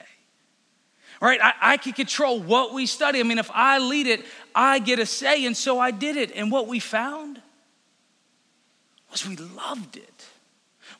Right, 1.22 1.40
I, 1.42 1.54
I 1.62 1.78
can 1.78 1.92
control 1.94 2.40
what 2.40 2.74
we 2.74 2.86
study. 2.86 3.20
I 3.20 3.24
mean, 3.24 3.40
if 3.40 3.52
I 3.54 3.80
lead 3.80 4.08
it, 4.08 4.24
I 4.56 4.80
get 4.80 5.00
a 5.00 5.06
say. 5.06 5.46
And 5.46 5.58
so 5.58 5.78
I 5.78 5.92
did 5.92 6.16
it. 6.16 6.32
And 6.34 6.50
what 6.50 6.68
we 6.68 6.80
found 6.80 7.42
was 9.12 9.28
we 9.28 9.36
loved 9.36 9.98
it. 9.98 10.26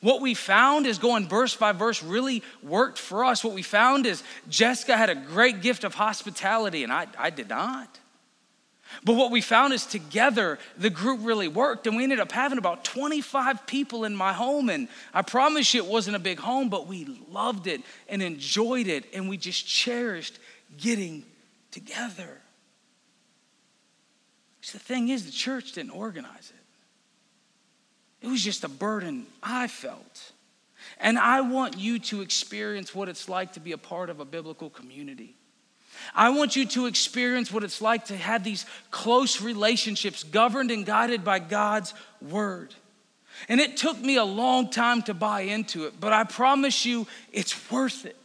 What 0.00 0.20
we 0.20 0.34
found 0.34 0.86
is 0.86 0.98
going 0.98 1.28
verse 1.28 1.56
by 1.56 1.72
verse 1.72 2.02
really 2.02 2.42
worked 2.62 2.98
for 2.98 3.24
us. 3.24 3.44
What 3.44 3.54
we 3.54 3.62
found 3.62 4.06
is 4.06 4.22
Jessica 4.48 4.96
had 4.96 5.10
a 5.10 5.14
great 5.14 5.60
gift 5.60 5.84
of 5.84 5.94
hospitality, 5.94 6.84
and 6.84 6.92
I, 6.92 7.06
I 7.18 7.30
did 7.30 7.48
not. 7.48 7.98
But 9.04 9.14
what 9.14 9.30
we 9.30 9.40
found 9.40 9.72
is 9.72 9.86
together, 9.86 10.58
the 10.76 10.90
group 10.90 11.20
really 11.22 11.48
worked, 11.48 11.86
and 11.86 11.96
we 11.96 12.02
ended 12.02 12.20
up 12.20 12.32
having 12.32 12.58
about 12.58 12.84
25 12.84 13.66
people 13.66 14.04
in 14.04 14.16
my 14.16 14.32
home. 14.32 14.68
And 14.68 14.88
I 15.14 15.22
promise 15.22 15.72
you, 15.72 15.82
it 15.82 15.88
wasn't 15.88 16.16
a 16.16 16.20
big 16.20 16.40
home, 16.40 16.68
but 16.68 16.86
we 16.86 17.04
loved 17.30 17.66
it 17.66 17.82
and 18.08 18.22
enjoyed 18.22 18.88
it, 18.88 19.04
and 19.14 19.28
we 19.28 19.36
just 19.36 19.66
cherished 19.66 20.38
getting 20.76 21.24
together. 21.70 22.40
See, 24.60 24.76
the 24.76 24.84
thing 24.84 25.08
is, 25.08 25.24
the 25.24 25.32
church 25.32 25.72
didn't 25.72 25.92
organize 25.92 26.52
it, 26.54 26.59
it 28.22 28.28
was 28.28 28.42
just 28.42 28.64
a 28.64 28.68
burden 28.68 29.26
I 29.42 29.68
felt. 29.68 30.32
And 30.98 31.18
I 31.18 31.40
want 31.40 31.78
you 31.78 31.98
to 31.98 32.20
experience 32.20 32.94
what 32.94 33.08
it's 33.08 33.28
like 33.28 33.54
to 33.54 33.60
be 33.60 33.72
a 33.72 33.78
part 33.78 34.10
of 34.10 34.20
a 34.20 34.24
biblical 34.24 34.70
community. 34.70 35.34
I 36.14 36.30
want 36.30 36.56
you 36.56 36.66
to 36.66 36.86
experience 36.86 37.52
what 37.52 37.64
it's 37.64 37.80
like 37.80 38.06
to 38.06 38.16
have 38.16 38.44
these 38.44 38.64
close 38.90 39.40
relationships 39.40 40.22
governed 40.22 40.70
and 40.70 40.86
guided 40.86 41.24
by 41.24 41.38
God's 41.38 41.94
word. 42.20 42.74
And 43.48 43.60
it 43.60 43.76
took 43.76 43.98
me 43.98 44.16
a 44.16 44.24
long 44.24 44.70
time 44.70 45.02
to 45.02 45.14
buy 45.14 45.42
into 45.42 45.86
it, 45.86 45.94
but 45.98 46.12
I 46.12 46.24
promise 46.24 46.84
you 46.84 47.06
it's 47.32 47.70
worth 47.70 48.04
it. 48.04 48.16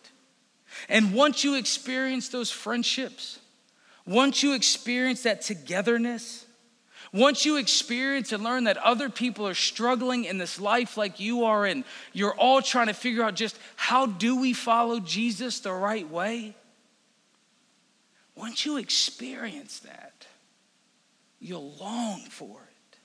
And 0.89 1.13
once 1.13 1.43
you 1.43 1.55
experience 1.55 2.29
those 2.29 2.51
friendships, 2.51 3.39
once 4.05 4.43
you 4.43 4.53
experience 4.53 5.23
that 5.23 5.41
togetherness, 5.41 6.44
once 7.15 7.45
you 7.45 7.55
experience 7.55 8.34
and 8.34 8.43
learn 8.43 8.65
that 8.65 8.77
other 8.77 9.10
people 9.10 9.48
are 9.48 9.53
struggling 9.55 10.25
in 10.25 10.38
this 10.38 10.60
life 10.60 10.98
like 10.98 11.19
you 11.19 11.45
are, 11.45 11.65
and 11.65 11.86
you're 12.12 12.36
all 12.36 12.62
trying 12.62 12.88
to 12.88 12.93
figure 12.93 13.24
out 13.24 13.36
just 13.36 13.57
how 13.77 14.05
do 14.05 14.39
we 14.39 14.51
follow 14.51 15.00
Jesus 15.00 15.62
the 15.62 15.72
right 15.72 16.10
way, 16.10 16.53
once 18.36 18.65
you 18.65 18.75
experience 18.75 19.79
that, 19.79 20.27
you'll 21.39 21.72
long 21.79 22.19
for 22.29 22.60
it. 22.60 22.98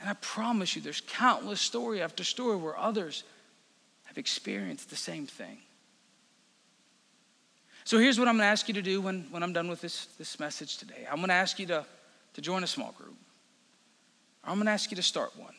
And 0.00 0.08
I 0.08 0.12
promise 0.14 0.76
you, 0.76 0.82
there's 0.82 1.00
countless 1.00 1.60
story 1.60 2.00
after 2.00 2.22
story 2.22 2.56
where 2.56 2.78
others 2.78 3.24
have 4.04 4.18
experienced 4.18 4.88
the 4.88 4.96
same 4.96 5.26
thing. 5.26 5.58
So 7.82 7.98
here's 7.98 8.20
what 8.20 8.28
I'm 8.28 8.34
going 8.34 8.46
to 8.46 8.50
ask 8.50 8.68
you 8.68 8.74
to 8.74 8.82
do 8.82 9.00
when, 9.00 9.26
when 9.30 9.42
I'm 9.42 9.52
done 9.52 9.68
with 9.68 9.80
this, 9.80 10.06
this 10.18 10.38
message 10.38 10.76
today. 10.76 11.06
I'm 11.10 11.16
going 11.16 11.28
to 11.28 11.34
ask 11.34 11.58
you 11.58 11.66
to, 11.66 11.84
to 12.38 12.42
join 12.42 12.62
a 12.62 12.68
small 12.68 12.92
group. 12.92 13.16
I'm 14.44 14.54
going 14.54 14.66
to 14.66 14.70
ask 14.70 14.92
you 14.92 14.96
to 14.96 15.02
start 15.02 15.36
one. 15.36 15.54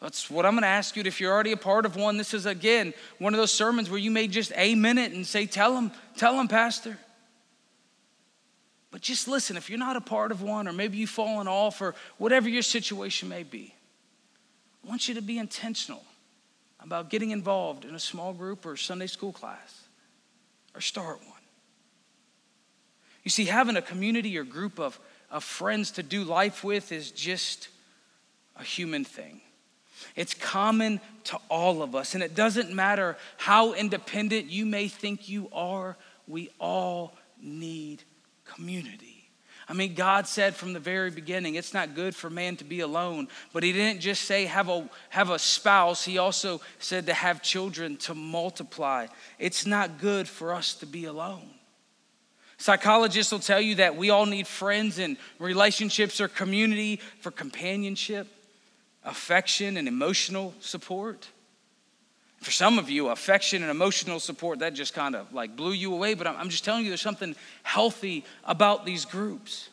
That's 0.00 0.30
what 0.30 0.46
I'm 0.46 0.52
going 0.52 0.62
to 0.62 0.68
ask 0.68 0.94
you. 0.94 1.02
If 1.02 1.20
you're 1.20 1.32
already 1.32 1.50
a 1.50 1.56
part 1.56 1.84
of 1.86 1.96
one, 1.96 2.16
this 2.16 2.34
is 2.34 2.46
again 2.46 2.94
one 3.18 3.34
of 3.34 3.38
those 3.38 3.52
sermons 3.52 3.90
where 3.90 3.98
you 3.98 4.12
may 4.12 4.28
just 4.28 4.52
amen 4.52 4.96
it 4.96 5.10
and 5.10 5.26
say, 5.26 5.46
Tell 5.46 5.74
them, 5.74 5.90
tell 6.16 6.36
them, 6.36 6.46
Pastor. 6.46 6.96
But 8.92 9.00
just 9.00 9.26
listen, 9.26 9.56
if 9.56 9.68
you're 9.68 9.78
not 9.78 9.96
a 9.96 10.00
part 10.00 10.30
of 10.30 10.40
one, 10.40 10.68
or 10.68 10.72
maybe 10.72 10.98
you've 10.98 11.10
fallen 11.10 11.48
off, 11.48 11.80
or 11.80 11.96
whatever 12.16 12.48
your 12.48 12.62
situation 12.62 13.28
may 13.28 13.42
be, 13.42 13.74
I 14.84 14.88
want 14.88 15.08
you 15.08 15.16
to 15.16 15.22
be 15.22 15.36
intentional 15.36 16.04
about 16.78 17.10
getting 17.10 17.32
involved 17.32 17.84
in 17.84 17.96
a 17.96 18.00
small 18.00 18.32
group 18.32 18.64
or 18.64 18.76
Sunday 18.76 19.08
school 19.08 19.32
class, 19.32 19.88
or 20.76 20.80
start 20.80 21.18
one. 21.18 21.40
You 23.24 23.30
see, 23.30 23.46
having 23.46 23.76
a 23.76 23.82
community 23.82 24.38
or 24.38 24.44
group 24.44 24.78
of, 24.78 24.98
of 25.30 25.44
friends 25.44 25.92
to 25.92 26.02
do 26.02 26.24
life 26.24 26.64
with 26.64 26.92
is 26.92 27.10
just 27.10 27.68
a 28.56 28.62
human 28.62 29.04
thing. 29.04 29.40
It's 30.16 30.34
common 30.34 31.00
to 31.24 31.38
all 31.48 31.82
of 31.82 31.94
us. 31.94 32.14
And 32.14 32.22
it 32.22 32.34
doesn't 32.34 32.72
matter 32.72 33.16
how 33.36 33.74
independent 33.74 34.50
you 34.50 34.66
may 34.66 34.88
think 34.88 35.28
you 35.28 35.48
are, 35.52 35.96
we 36.26 36.50
all 36.58 37.14
need 37.40 38.02
community. 38.44 39.20
I 39.68 39.72
mean, 39.72 39.94
God 39.94 40.26
said 40.26 40.56
from 40.56 40.72
the 40.72 40.80
very 40.80 41.12
beginning, 41.12 41.54
it's 41.54 41.72
not 41.72 41.94
good 41.94 42.16
for 42.16 42.28
man 42.28 42.56
to 42.56 42.64
be 42.64 42.80
alone. 42.80 43.28
But 43.52 43.62
He 43.62 43.72
didn't 43.72 44.00
just 44.00 44.22
say 44.22 44.46
have 44.46 44.68
a, 44.68 44.88
have 45.10 45.30
a 45.30 45.38
spouse, 45.38 46.04
He 46.04 46.18
also 46.18 46.60
said 46.80 47.06
to 47.06 47.14
have 47.14 47.40
children 47.40 47.96
to 47.98 48.14
multiply. 48.14 49.06
It's 49.38 49.66
not 49.66 50.00
good 50.00 50.26
for 50.26 50.52
us 50.52 50.74
to 50.76 50.86
be 50.86 51.04
alone. 51.04 51.48
Psychologists 52.60 53.32
will 53.32 53.38
tell 53.38 53.60
you 53.60 53.76
that 53.76 53.96
we 53.96 54.10
all 54.10 54.26
need 54.26 54.46
friends 54.46 54.98
and 54.98 55.16
relationships 55.38 56.20
or 56.20 56.28
community 56.28 57.00
for 57.20 57.30
companionship, 57.30 58.26
affection, 59.02 59.78
and 59.78 59.88
emotional 59.88 60.52
support. 60.60 61.26
For 62.42 62.50
some 62.50 62.78
of 62.78 62.90
you, 62.90 63.08
affection 63.08 63.62
and 63.62 63.70
emotional 63.70 64.20
support, 64.20 64.58
that 64.58 64.74
just 64.74 64.92
kind 64.92 65.16
of 65.16 65.32
like 65.32 65.56
blew 65.56 65.72
you 65.72 65.94
away, 65.94 66.12
but 66.12 66.26
I'm 66.26 66.50
just 66.50 66.62
telling 66.62 66.84
you 66.84 66.90
there's 66.90 67.00
something 67.00 67.34
healthy 67.62 68.26
about 68.44 68.84
these 68.84 69.06
groups. 69.06 69.70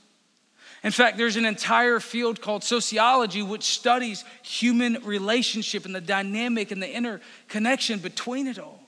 In 0.81 0.91
fact, 0.91 1.17
there's 1.17 1.35
an 1.35 1.45
entire 1.45 1.99
field 1.99 2.39
called 2.39 2.63
sociology 2.63 3.41
which 3.41 3.63
studies 3.63 4.23
human 4.43 5.03
relationship 5.03 5.83
and 5.83 5.93
the 5.93 5.99
dynamic 5.99 6.71
and 6.71 6.81
the 6.81 6.89
interconnection 6.89 7.99
between 7.99 8.47
it 8.47 8.57
all. 8.57 8.86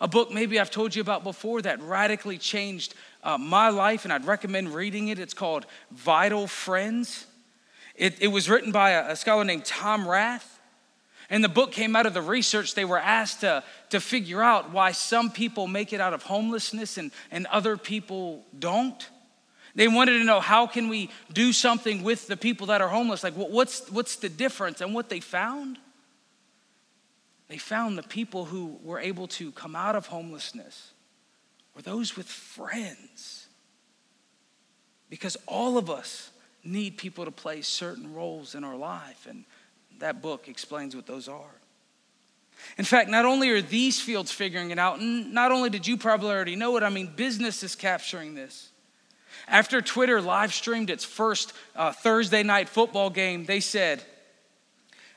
A 0.00 0.08
book 0.08 0.30
maybe 0.30 0.60
I've 0.60 0.70
told 0.70 0.94
you 0.94 1.00
about 1.00 1.24
before 1.24 1.62
that 1.62 1.80
radically 1.80 2.36
changed 2.38 2.94
uh, 3.22 3.38
my 3.38 3.70
life, 3.70 4.04
and 4.04 4.12
I'd 4.12 4.26
recommend 4.26 4.74
reading 4.74 5.08
it. 5.08 5.18
It's 5.18 5.34
called 5.34 5.66
Vital 5.90 6.46
Friends. 6.46 7.26
It, 7.94 8.20
it 8.20 8.28
was 8.28 8.48
written 8.48 8.72
by 8.72 8.90
a, 8.90 9.12
a 9.12 9.16
scholar 9.16 9.44
named 9.44 9.64
Tom 9.64 10.06
Rath. 10.06 10.60
And 11.28 11.42
the 11.42 11.48
book 11.48 11.72
came 11.72 11.96
out 11.96 12.06
of 12.06 12.14
the 12.14 12.22
research 12.22 12.74
they 12.74 12.84
were 12.84 12.98
asked 12.98 13.40
to, 13.40 13.64
to 13.90 14.00
figure 14.00 14.42
out 14.42 14.70
why 14.70 14.92
some 14.92 15.30
people 15.30 15.66
make 15.66 15.92
it 15.92 16.00
out 16.00 16.14
of 16.14 16.22
homelessness 16.22 16.98
and, 16.98 17.10
and 17.30 17.46
other 17.46 17.76
people 17.76 18.44
don't. 18.56 19.08
They 19.74 19.88
wanted 19.88 20.18
to 20.18 20.24
know 20.24 20.40
how 20.40 20.66
can 20.66 20.88
we 20.88 21.10
do 21.32 21.52
something 21.52 22.02
with 22.02 22.28
the 22.28 22.36
people 22.36 22.68
that 22.68 22.80
are 22.80 22.88
homeless? 22.88 23.24
Like, 23.24 23.34
what's, 23.34 23.90
what's 23.90 24.16
the 24.16 24.28
difference? 24.28 24.80
And 24.80 24.94
what 24.94 25.08
they 25.08 25.20
found? 25.20 25.78
They 27.48 27.58
found 27.58 27.96
the 27.96 28.02
people 28.02 28.46
who 28.46 28.78
were 28.82 28.98
able 28.98 29.28
to 29.28 29.52
come 29.52 29.76
out 29.76 29.94
of 29.94 30.06
homelessness 30.06 30.92
were 31.74 31.82
those 31.82 32.16
with 32.16 32.26
friends. 32.26 33.46
Because 35.08 35.36
all 35.46 35.78
of 35.78 35.88
us 35.88 36.30
need 36.64 36.96
people 36.96 37.24
to 37.24 37.30
play 37.30 37.62
certain 37.62 38.12
roles 38.12 38.54
in 38.54 38.64
our 38.64 38.76
life. 38.76 39.26
And 39.28 39.44
that 39.98 40.20
book 40.20 40.48
explains 40.48 40.96
what 40.96 41.06
those 41.06 41.28
are. 41.28 41.60
In 42.78 42.84
fact, 42.84 43.08
not 43.08 43.24
only 43.24 43.50
are 43.50 43.62
these 43.62 44.00
fields 44.00 44.32
figuring 44.32 44.70
it 44.70 44.78
out, 44.78 44.98
and 44.98 45.32
not 45.32 45.52
only 45.52 45.70
did 45.70 45.86
you 45.86 45.96
probably 45.96 46.30
already 46.30 46.56
know 46.56 46.76
it, 46.76 46.82
I 46.82 46.88
mean, 46.88 47.12
business 47.14 47.62
is 47.62 47.74
capturing 47.74 48.34
this. 48.34 48.70
After 49.46 49.80
Twitter 49.80 50.20
live 50.20 50.52
streamed 50.52 50.90
its 50.90 51.04
first 51.04 51.52
uh, 51.76 51.92
Thursday 51.92 52.42
night 52.42 52.68
football 52.68 53.10
game, 53.10 53.44
they 53.44 53.60
said, 53.60 54.02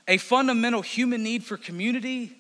a 0.10 0.18
fundamental 0.18 0.82
human 0.82 1.24
need 1.24 1.44
for 1.44 1.56
community 1.56 2.36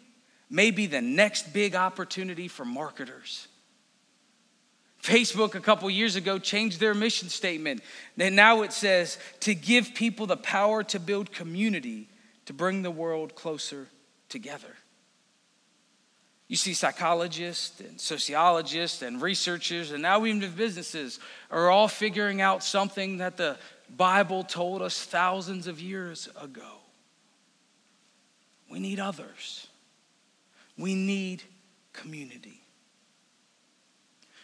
may 0.49 0.71
be 0.71 0.87
the 0.87 1.01
next 1.01 1.53
big 1.53 1.75
opportunity 1.75 2.47
for 2.47 2.65
marketers. 2.65 3.47
Facebook 5.03 5.53
a 5.53 5.59
couple 5.59 5.87
years 5.89 6.15
ago 6.15 6.39
changed 6.39 6.79
their 6.79 6.95
mission 6.95 7.29
statement. 7.29 7.81
And 8.17 8.35
now 8.35 8.63
it 8.63 8.73
says 8.73 9.19
to 9.41 9.53
give 9.53 9.93
people 9.93 10.25
the 10.25 10.35
power 10.35 10.83
to 10.85 10.99
build 10.99 11.31
community 11.31 12.09
to 12.47 12.53
bring 12.53 12.81
the 12.81 12.91
world 12.91 13.35
closer 13.35 13.87
together. 14.27 14.75
You 16.47 16.55
see, 16.55 16.73
psychologists 16.73 17.79
and 17.79 18.01
sociologists 18.01 19.03
and 19.03 19.21
researchers, 19.21 19.91
and 19.91 20.01
now 20.01 20.25
even 20.25 20.49
businesses, 20.53 21.19
are 21.51 21.69
all 21.69 21.87
figuring 21.87 22.41
out 22.41 22.63
something 22.63 23.17
that 23.17 23.37
the 23.37 23.59
Bible 23.95 24.43
told 24.43 24.81
us 24.81 25.05
thousands 25.05 25.67
of 25.67 25.79
years 25.79 26.27
ago. 26.41 26.78
We 28.69 28.79
need 28.79 28.99
others. 28.99 29.67
We 30.77 30.95
need 30.95 31.43
community. 31.93 32.61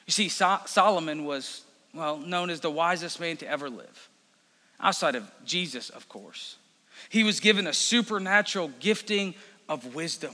You 0.05 0.11
see, 0.11 0.29
so- 0.29 0.59
Solomon 0.65 1.25
was, 1.25 1.61
well, 1.93 2.17
known 2.17 2.49
as 2.49 2.59
the 2.59 2.69
wisest 2.69 3.19
man 3.19 3.37
to 3.37 3.49
ever 3.49 3.69
live, 3.69 4.09
outside 4.79 5.15
of 5.15 5.29
Jesus, 5.45 5.89
of 5.89 6.09
course. 6.09 6.57
He 7.09 7.23
was 7.23 7.39
given 7.39 7.67
a 7.67 7.73
supernatural 7.73 8.71
gifting 8.79 9.35
of 9.67 9.95
wisdom. 9.95 10.33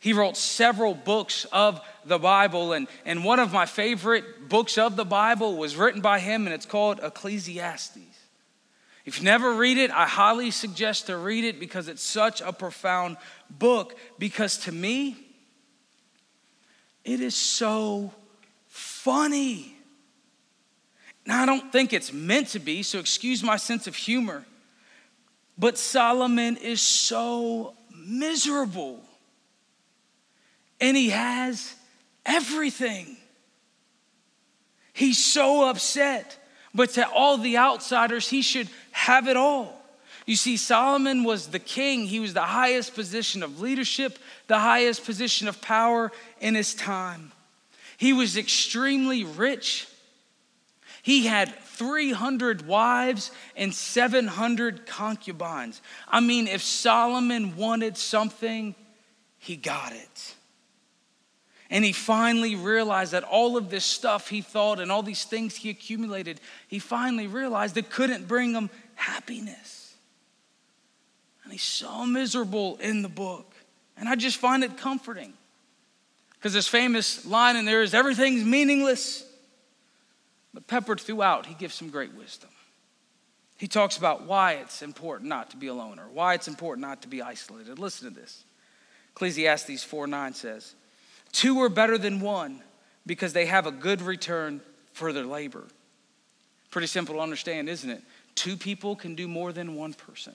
He 0.00 0.12
wrote 0.12 0.36
several 0.36 0.94
books 0.94 1.46
of 1.52 1.80
the 2.04 2.18
Bible, 2.18 2.72
and, 2.72 2.88
and 3.04 3.24
one 3.24 3.38
of 3.38 3.52
my 3.52 3.66
favorite 3.66 4.48
books 4.48 4.78
of 4.78 4.96
the 4.96 5.04
Bible 5.04 5.56
was 5.56 5.76
written 5.76 6.00
by 6.00 6.18
him, 6.18 6.46
and 6.46 6.54
it's 6.54 6.66
called 6.66 7.00
Ecclesiastes. 7.02 8.15
If 9.06 9.20
you 9.20 9.24
never 9.24 9.54
read 9.54 9.78
it, 9.78 9.92
I 9.92 10.04
highly 10.04 10.50
suggest 10.50 11.06
to 11.06 11.16
read 11.16 11.44
it 11.44 11.60
because 11.60 11.86
it's 11.86 12.02
such 12.02 12.40
a 12.40 12.52
profound 12.52 13.16
book. 13.48 13.96
Because 14.18 14.58
to 14.58 14.72
me, 14.72 15.16
it 17.04 17.20
is 17.20 17.36
so 17.36 18.12
funny. 18.66 19.76
Now, 21.24 21.40
I 21.40 21.46
don't 21.46 21.70
think 21.70 21.92
it's 21.92 22.12
meant 22.12 22.48
to 22.48 22.58
be, 22.58 22.82
so 22.82 22.98
excuse 22.98 23.44
my 23.44 23.56
sense 23.56 23.86
of 23.86 23.94
humor. 23.94 24.44
But 25.56 25.78
Solomon 25.78 26.56
is 26.56 26.80
so 26.80 27.74
miserable. 27.96 29.00
And 30.80 30.96
he 30.96 31.10
has 31.10 31.74
everything. 32.24 33.16
He's 34.92 35.24
so 35.24 35.68
upset. 35.70 36.36
But 36.76 36.90
to 36.90 37.08
all 37.08 37.38
the 37.38 37.56
outsiders, 37.56 38.28
he 38.28 38.42
should 38.42 38.68
have 38.92 39.26
it 39.26 39.36
all. 39.36 39.82
You 40.26 40.36
see, 40.36 40.56
Solomon 40.56 41.24
was 41.24 41.48
the 41.48 41.58
king. 41.58 42.06
He 42.06 42.20
was 42.20 42.34
the 42.34 42.42
highest 42.42 42.94
position 42.94 43.42
of 43.42 43.60
leadership, 43.60 44.18
the 44.46 44.58
highest 44.58 45.04
position 45.04 45.48
of 45.48 45.62
power 45.62 46.12
in 46.40 46.54
his 46.54 46.74
time. 46.74 47.32
He 47.96 48.12
was 48.12 48.36
extremely 48.36 49.24
rich. 49.24 49.88
He 51.02 51.26
had 51.26 51.54
300 51.54 52.66
wives 52.66 53.30
and 53.56 53.72
700 53.72 54.86
concubines. 54.86 55.80
I 56.08 56.20
mean, 56.20 56.46
if 56.46 56.62
Solomon 56.62 57.56
wanted 57.56 57.96
something, 57.96 58.74
he 59.38 59.56
got 59.56 59.92
it. 59.92 60.35
And 61.70 61.84
he 61.84 61.92
finally 61.92 62.54
realized 62.54 63.12
that 63.12 63.24
all 63.24 63.56
of 63.56 63.70
this 63.70 63.84
stuff 63.84 64.28
he 64.28 64.40
thought 64.40 64.78
and 64.78 64.92
all 64.92 65.02
these 65.02 65.24
things 65.24 65.56
he 65.56 65.70
accumulated, 65.70 66.40
he 66.68 66.78
finally 66.78 67.26
realized 67.26 67.76
it 67.76 67.90
couldn't 67.90 68.28
bring 68.28 68.52
him 68.52 68.70
happiness. 68.94 69.94
And 71.42 71.52
he's 71.52 71.62
so 71.62 72.06
miserable 72.06 72.76
in 72.76 73.02
the 73.02 73.08
book. 73.08 73.54
And 73.96 74.08
I 74.08 74.14
just 74.14 74.36
find 74.36 74.62
it 74.62 74.76
comforting. 74.76 75.32
Because 76.34 76.52
this 76.52 76.68
famous 76.68 77.26
line 77.26 77.56
in 77.56 77.64
there 77.64 77.82
is 77.82 77.94
everything's 77.94 78.44
meaningless. 78.44 79.24
But 80.54 80.66
peppered 80.66 81.00
throughout, 81.00 81.46
he 81.46 81.54
gives 81.54 81.74
some 81.74 81.90
great 81.90 82.14
wisdom. 82.14 82.50
He 83.58 83.68
talks 83.68 83.96
about 83.96 84.22
why 84.24 84.54
it's 84.54 84.82
important 84.82 85.28
not 85.28 85.50
to 85.50 85.56
be 85.56 85.66
a 85.68 85.74
loner, 85.74 86.06
why 86.12 86.34
it's 86.34 86.46
important 86.46 86.86
not 86.86 87.02
to 87.02 87.08
be 87.08 87.22
isolated. 87.22 87.78
Listen 87.78 88.12
to 88.12 88.20
this. 88.20 88.44
Ecclesiastes 89.12 89.82
4 89.82 90.06
9 90.06 90.34
says, 90.34 90.74
Two 91.36 91.60
are 91.60 91.68
better 91.68 91.98
than 91.98 92.20
one 92.20 92.62
because 93.04 93.34
they 93.34 93.44
have 93.44 93.66
a 93.66 93.70
good 93.70 94.00
return 94.00 94.62
for 94.94 95.12
their 95.12 95.26
labor. 95.26 95.64
Pretty 96.70 96.86
simple 96.86 97.16
to 97.16 97.20
understand, 97.20 97.68
isn't 97.68 97.90
it? 97.90 98.02
Two 98.34 98.56
people 98.56 98.96
can 98.96 99.14
do 99.14 99.28
more 99.28 99.52
than 99.52 99.74
one 99.74 99.92
person. 99.92 100.32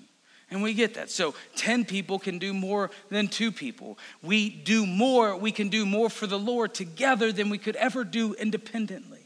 And 0.51 0.61
we 0.61 0.75
get 0.75 0.93
that. 0.93 1.09
So 1.09 1.33
10 1.55 1.85
people 1.85 2.19
can 2.19 2.37
do 2.37 2.53
more 2.53 2.91
than 3.09 3.29
two 3.29 3.51
people. 3.51 3.97
We 4.21 4.51
do 4.51 4.85
more, 4.85 5.35
we 5.35 5.51
can 5.51 5.69
do 5.69 5.87
more 5.87 6.07
for 6.07 6.27
the 6.27 6.37
Lord 6.37 6.75
together 6.75 7.31
than 7.31 7.49
we 7.49 7.57
could 7.57 7.77
ever 7.77 8.03
do 8.03 8.35
independently. 8.35 9.25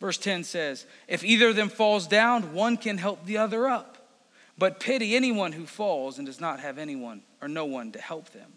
Verse 0.00 0.16
10 0.16 0.42
says, 0.42 0.86
If 1.06 1.22
either 1.22 1.48
of 1.48 1.56
them 1.56 1.68
falls 1.68 2.06
down, 2.06 2.54
one 2.54 2.78
can 2.78 2.96
help 2.96 3.26
the 3.26 3.36
other 3.36 3.68
up. 3.68 4.08
But 4.56 4.80
pity 4.80 5.16
anyone 5.16 5.52
who 5.52 5.66
falls 5.66 6.16
and 6.16 6.26
does 6.26 6.40
not 6.40 6.60
have 6.60 6.78
anyone 6.78 7.20
or 7.42 7.48
no 7.48 7.66
one 7.66 7.92
to 7.92 8.00
help 8.00 8.30
them. 8.30 8.54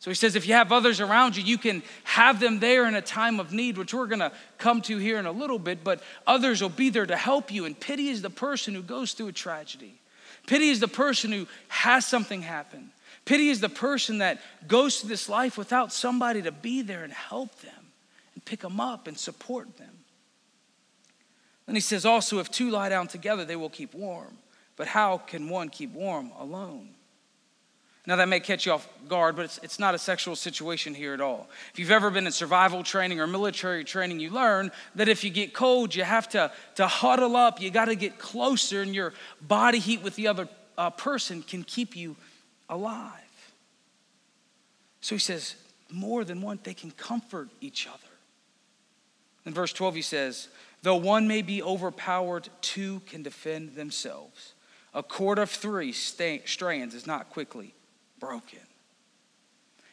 So 0.00 0.10
he 0.10 0.14
says, 0.14 0.34
if 0.34 0.48
you 0.48 0.54
have 0.54 0.72
others 0.72 0.98
around 0.98 1.36
you, 1.36 1.42
you 1.42 1.58
can 1.58 1.82
have 2.04 2.40
them 2.40 2.58
there 2.58 2.88
in 2.88 2.94
a 2.94 3.02
time 3.02 3.38
of 3.38 3.52
need, 3.52 3.76
which 3.76 3.92
we're 3.92 4.06
going 4.06 4.20
to 4.20 4.32
come 4.56 4.80
to 4.82 4.96
here 4.96 5.18
in 5.18 5.26
a 5.26 5.32
little 5.32 5.58
bit, 5.58 5.84
but 5.84 6.02
others 6.26 6.62
will 6.62 6.70
be 6.70 6.88
there 6.88 7.04
to 7.04 7.16
help 7.16 7.52
you. 7.52 7.66
And 7.66 7.78
pity 7.78 8.08
is 8.08 8.22
the 8.22 8.30
person 8.30 8.74
who 8.74 8.82
goes 8.82 9.12
through 9.12 9.28
a 9.28 9.32
tragedy. 9.32 10.00
Pity 10.46 10.70
is 10.70 10.80
the 10.80 10.88
person 10.88 11.30
who 11.32 11.46
has 11.68 12.06
something 12.06 12.40
happen. 12.40 12.92
Pity 13.26 13.50
is 13.50 13.60
the 13.60 13.68
person 13.68 14.18
that 14.18 14.40
goes 14.66 15.00
through 15.00 15.10
this 15.10 15.28
life 15.28 15.58
without 15.58 15.92
somebody 15.92 16.40
to 16.42 16.50
be 16.50 16.80
there 16.80 17.04
and 17.04 17.12
help 17.12 17.54
them 17.60 17.92
and 18.34 18.42
pick 18.46 18.60
them 18.60 18.80
up 18.80 19.06
and 19.06 19.18
support 19.18 19.76
them. 19.76 19.98
Then 21.66 21.74
he 21.74 21.82
says, 21.82 22.06
also, 22.06 22.38
if 22.38 22.50
two 22.50 22.70
lie 22.70 22.88
down 22.88 23.06
together, 23.06 23.44
they 23.44 23.54
will 23.54 23.68
keep 23.68 23.92
warm. 23.92 24.38
But 24.76 24.88
how 24.88 25.18
can 25.18 25.50
one 25.50 25.68
keep 25.68 25.92
warm 25.92 26.32
alone? 26.38 26.94
Now, 28.06 28.16
that 28.16 28.28
may 28.28 28.40
catch 28.40 28.64
you 28.64 28.72
off 28.72 28.88
guard, 29.08 29.36
but 29.36 29.44
it's, 29.44 29.58
it's 29.62 29.78
not 29.78 29.94
a 29.94 29.98
sexual 29.98 30.34
situation 30.34 30.94
here 30.94 31.12
at 31.12 31.20
all. 31.20 31.50
If 31.72 31.78
you've 31.78 31.90
ever 31.90 32.10
been 32.10 32.26
in 32.26 32.32
survival 32.32 32.82
training 32.82 33.20
or 33.20 33.26
military 33.26 33.84
training, 33.84 34.20
you 34.20 34.30
learn 34.30 34.70
that 34.94 35.08
if 35.08 35.22
you 35.22 35.28
get 35.28 35.52
cold, 35.52 35.94
you 35.94 36.02
have 36.02 36.28
to, 36.30 36.50
to 36.76 36.86
huddle 36.86 37.36
up, 37.36 37.60
you 37.60 37.70
got 37.70 37.86
to 37.86 37.94
get 37.94 38.18
closer, 38.18 38.80
and 38.80 38.94
your 38.94 39.12
body 39.42 39.78
heat 39.78 40.02
with 40.02 40.16
the 40.16 40.28
other 40.28 40.48
uh, 40.78 40.88
person 40.88 41.42
can 41.42 41.62
keep 41.62 41.94
you 41.94 42.16
alive. 42.70 43.12
So 45.02 45.14
he 45.14 45.20
says, 45.20 45.56
more 45.90 46.24
than 46.24 46.40
one, 46.40 46.58
they 46.62 46.74
can 46.74 46.92
comfort 46.92 47.50
each 47.60 47.86
other. 47.86 47.98
In 49.44 49.52
verse 49.52 49.74
12, 49.74 49.96
he 49.96 50.02
says, 50.02 50.48
Though 50.82 50.96
one 50.96 51.28
may 51.28 51.42
be 51.42 51.62
overpowered, 51.62 52.48
two 52.62 53.00
can 53.00 53.22
defend 53.22 53.74
themselves. 53.74 54.54
A 54.94 55.02
cord 55.02 55.38
of 55.38 55.50
three 55.50 55.92
strands 55.92 56.94
is 56.94 57.06
not 57.06 57.28
quickly 57.28 57.74
broken. 58.20 58.60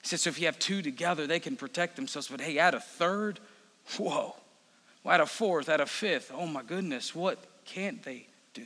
He 0.01 0.07
said, 0.07 0.19
so 0.19 0.29
if 0.29 0.39
you 0.39 0.45
have 0.45 0.59
two 0.59 0.81
together, 0.81 1.25
they 1.25 1.39
can 1.39 1.55
protect 1.55 1.95
themselves. 1.95 2.27
But 2.27 2.41
hey, 2.41 2.59
add 2.59 2.75
a 2.75 2.79
third, 2.79 3.39
whoa. 3.97 4.35
Well, 5.03 5.15
add 5.15 5.21
a 5.21 5.25
fourth, 5.25 5.69
add 5.69 5.81
a 5.81 5.85
fifth. 5.85 6.31
Oh 6.33 6.45
my 6.45 6.63
goodness, 6.63 7.15
what 7.15 7.39
can't 7.65 8.03
they 8.03 8.27
do? 8.53 8.65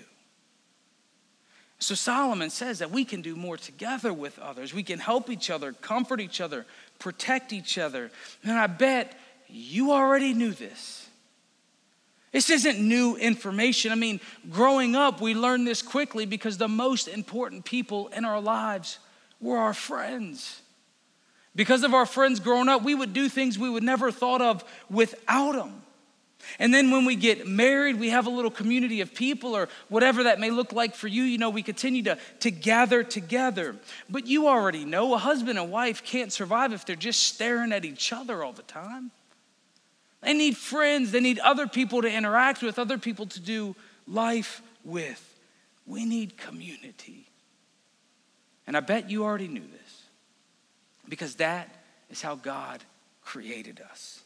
So 1.79 1.95
Solomon 1.95 2.49
says 2.49 2.79
that 2.79 2.91
we 2.91 3.05
can 3.05 3.21
do 3.21 3.35
more 3.35 3.57
together 3.57 4.13
with 4.13 4.37
others. 4.39 4.73
We 4.73 4.83
can 4.83 4.99
help 4.99 5.29
each 5.29 5.49
other, 5.49 5.73
comfort 5.73 6.19
each 6.19 6.41
other, 6.41 6.65
protect 6.99 7.53
each 7.53 7.77
other. 7.77 8.11
And 8.43 8.57
I 8.57 8.67
bet 8.67 9.17
you 9.47 9.91
already 9.91 10.33
knew 10.33 10.51
this. 10.51 11.07
This 12.31 12.49
isn't 12.49 12.79
new 12.79 13.17
information. 13.17 13.91
I 13.91 13.95
mean, 13.95 14.21
growing 14.49 14.95
up, 14.95 15.19
we 15.21 15.33
learned 15.33 15.67
this 15.67 15.81
quickly 15.81 16.25
because 16.25 16.57
the 16.57 16.69
most 16.69 17.07
important 17.07 17.65
people 17.65 18.07
in 18.09 18.25
our 18.25 18.39
lives 18.39 18.99
were 19.41 19.57
our 19.57 19.73
friends. 19.73 20.61
Because 21.55 21.83
of 21.83 21.93
our 21.93 22.05
friends 22.05 22.39
growing 22.39 22.69
up, 22.69 22.83
we 22.83 22.95
would 22.95 23.13
do 23.13 23.27
things 23.27 23.59
we 23.59 23.69
would 23.69 23.83
never 23.83 24.11
thought 24.11 24.41
of 24.41 24.63
without 24.89 25.53
them. 25.53 25.81
And 26.59 26.73
then 26.73 26.91
when 26.91 27.05
we 27.05 27.15
get 27.15 27.47
married, 27.47 27.99
we 27.99 28.09
have 28.09 28.25
a 28.25 28.29
little 28.29 28.51
community 28.51 29.01
of 29.01 29.13
people 29.13 29.55
or 29.55 29.69
whatever 29.89 30.23
that 30.23 30.39
may 30.39 30.49
look 30.49 30.73
like 30.73 30.95
for 30.95 31.07
you. 31.07 31.23
You 31.23 31.37
know, 31.37 31.49
we 31.49 31.61
continue 31.61 32.03
to, 32.03 32.17
to 32.39 32.51
gather 32.51 33.03
together. 33.03 33.75
But 34.09 34.27
you 34.27 34.47
already 34.47 34.85
know 34.85 35.13
a 35.13 35.17
husband 35.17 35.59
and 35.59 35.71
wife 35.71 36.03
can't 36.03 36.31
survive 36.31 36.73
if 36.73 36.85
they're 36.85 36.95
just 36.95 37.23
staring 37.23 37.71
at 37.71 37.85
each 37.85 38.11
other 38.11 38.43
all 38.43 38.53
the 38.53 38.63
time. 38.63 39.11
They 40.21 40.33
need 40.33 40.55
friends, 40.55 41.11
they 41.11 41.19
need 41.19 41.39
other 41.39 41.67
people 41.67 42.03
to 42.03 42.11
interact 42.11 42.61
with, 42.61 42.77
other 42.77 42.99
people 42.99 43.25
to 43.27 43.39
do 43.39 43.75
life 44.07 44.61
with. 44.83 45.27
We 45.87 46.05
need 46.05 46.37
community. 46.37 47.30
And 48.71 48.77
I 48.77 48.79
bet 48.79 49.09
you 49.09 49.25
already 49.25 49.49
knew 49.49 49.67
this 49.67 50.03
because 51.09 51.35
that 51.35 51.67
is 52.09 52.21
how 52.21 52.35
God 52.35 52.81
created 53.21 53.81
us. 53.81 54.21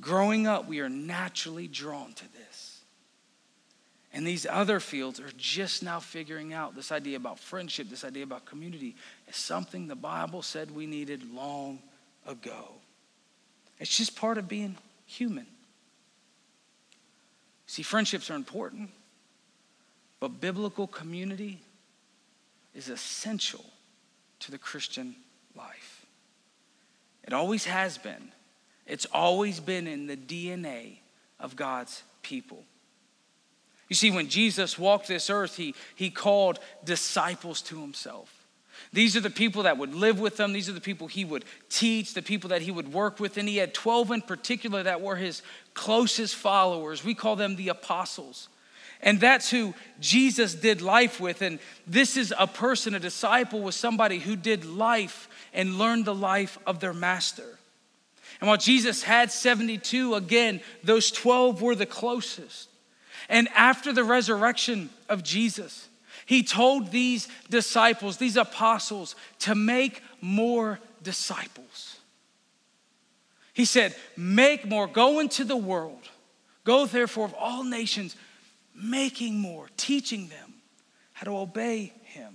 Growing 0.00 0.46
up, 0.46 0.66
we 0.66 0.80
are 0.80 0.88
naturally 0.88 1.68
drawn 1.68 2.14
to 2.14 2.24
this. 2.32 2.80
And 4.14 4.26
these 4.26 4.46
other 4.46 4.80
fields 4.80 5.20
are 5.20 5.30
just 5.36 5.82
now 5.82 6.00
figuring 6.00 6.54
out 6.54 6.74
this 6.74 6.90
idea 6.90 7.18
about 7.18 7.38
friendship, 7.38 7.90
this 7.90 8.02
idea 8.02 8.22
about 8.22 8.46
community, 8.46 8.96
is 9.28 9.36
something 9.36 9.88
the 9.88 9.94
Bible 9.94 10.40
said 10.40 10.70
we 10.70 10.86
needed 10.86 11.30
long 11.34 11.80
ago. 12.26 12.76
It's 13.78 13.94
just 13.94 14.16
part 14.16 14.38
of 14.38 14.48
being 14.48 14.74
human. 15.04 15.46
See, 17.66 17.82
friendships 17.82 18.30
are 18.30 18.36
important, 18.36 18.88
but 20.18 20.40
biblical 20.40 20.86
community 20.86 21.60
is 22.78 22.88
essential 22.88 23.64
to 24.38 24.52
the 24.52 24.56
Christian 24.56 25.16
life. 25.56 26.06
It 27.26 27.32
always 27.32 27.64
has 27.64 27.98
been. 27.98 28.30
It's 28.86 29.04
always 29.12 29.58
been 29.58 29.88
in 29.88 30.06
the 30.06 30.16
DNA 30.16 30.98
of 31.40 31.56
God's 31.56 32.04
people. 32.22 32.62
You 33.88 33.96
see, 33.96 34.12
when 34.12 34.28
Jesus 34.28 34.78
walked 34.78 35.08
this 35.08 35.28
earth, 35.28 35.56
he, 35.56 35.74
he 35.96 36.08
called 36.08 36.60
disciples 36.84 37.60
to 37.62 37.80
himself. 37.80 38.32
These 38.92 39.16
are 39.16 39.20
the 39.20 39.28
people 39.28 39.64
that 39.64 39.76
would 39.76 39.92
live 39.92 40.20
with 40.20 40.38
him. 40.38 40.52
These 40.52 40.68
are 40.68 40.72
the 40.72 40.80
people 40.80 41.08
he 41.08 41.24
would 41.24 41.44
teach, 41.68 42.14
the 42.14 42.22
people 42.22 42.50
that 42.50 42.62
he 42.62 42.70
would 42.70 42.92
work 42.92 43.18
with. 43.18 43.38
And 43.38 43.48
he 43.48 43.56
had 43.56 43.74
12 43.74 44.12
in 44.12 44.22
particular 44.22 44.84
that 44.84 45.00
were 45.00 45.16
his 45.16 45.42
closest 45.74 46.36
followers. 46.36 47.04
We 47.04 47.14
call 47.14 47.34
them 47.34 47.56
the 47.56 47.70
apostles. 47.70 48.48
And 49.00 49.20
that's 49.20 49.50
who 49.50 49.74
Jesus 50.00 50.54
did 50.54 50.82
life 50.82 51.20
with. 51.20 51.42
And 51.42 51.58
this 51.86 52.16
is 52.16 52.34
a 52.36 52.46
person, 52.46 52.94
a 52.94 53.00
disciple, 53.00 53.60
was 53.60 53.76
somebody 53.76 54.18
who 54.18 54.34
did 54.36 54.64
life 54.64 55.28
and 55.54 55.78
learned 55.78 56.04
the 56.04 56.14
life 56.14 56.58
of 56.66 56.80
their 56.80 56.92
master. 56.92 57.58
And 58.40 58.48
while 58.48 58.56
Jesus 58.56 59.02
had 59.02 59.30
72, 59.30 60.14
again, 60.14 60.60
those 60.82 61.10
12 61.10 61.62
were 61.62 61.74
the 61.74 61.86
closest. 61.86 62.68
And 63.28 63.48
after 63.54 63.92
the 63.92 64.04
resurrection 64.04 64.90
of 65.08 65.22
Jesus, 65.22 65.88
he 66.26 66.42
told 66.42 66.90
these 66.90 67.28
disciples, 67.50 68.16
these 68.16 68.36
apostles, 68.36 69.16
to 69.40 69.54
make 69.54 70.02
more 70.20 70.78
disciples. 71.02 71.98
He 73.54 73.64
said, 73.64 73.94
Make 74.16 74.66
more, 74.66 74.86
go 74.86 75.20
into 75.20 75.44
the 75.44 75.56
world, 75.56 76.08
go 76.64 76.86
therefore 76.86 77.24
of 77.24 77.34
all 77.34 77.64
nations 77.64 78.14
making 78.80 79.38
more, 79.38 79.68
teaching 79.76 80.28
them 80.28 80.54
how 81.12 81.24
to 81.24 81.36
obey 81.36 81.92
him. 82.04 82.34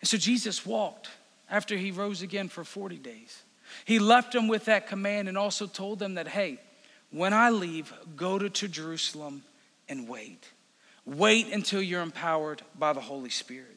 And 0.00 0.08
so 0.08 0.16
Jesus 0.16 0.64
walked 0.64 1.10
after 1.50 1.76
he 1.76 1.90
rose 1.90 2.22
again 2.22 2.48
for 2.48 2.64
40 2.64 2.96
days. 2.96 3.42
He 3.84 3.98
left 3.98 4.32
them 4.32 4.48
with 4.48 4.64
that 4.66 4.86
command 4.86 5.28
and 5.28 5.38
also 5.38 5.66
told 5.66 5.98
them 5.98 6.14
that, 6.14 6.28
hey, 6.28 6.58
when 7.10 7.32
I 7.32 7.50
leave, 7.50 7.92
go 8.16 8.38
to, 8.38 8.48
to 8.48 8.68
Jerusalem 8.68 9.42
and 9.88 10.08
wait. 10.08 10.48
Wait 11.04 11.52
until 11.52 11.82
you're 11.82 12.02
empowered 12.02 12.62
by 12.78 12.92
the 12.92 13.00
Holy 13.00 13.30
Spirit. 13.30 13.68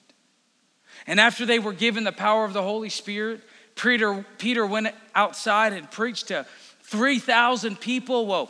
And 1.08 1.20
after 1.20 1.46
they 1.46 1.60
were 1.60 1.74
given 1.74 2.04
the 2.06 2.12
power 2.12 2.46
of 2.46 2.54
the 2.54 2.62
Holy 2.62 2.90
Spirit, 2.90 3.42
Peter, 3.76 4.26
Peter 4.38 4.66
went 4.66 4.88
outside 5.14 5.74
and 5.74 5.90
preached 5.92 6.30
to 6.30 6.46
3,000 6.84 7.80
people. 7.80 8.26
Well, 8.26 8.50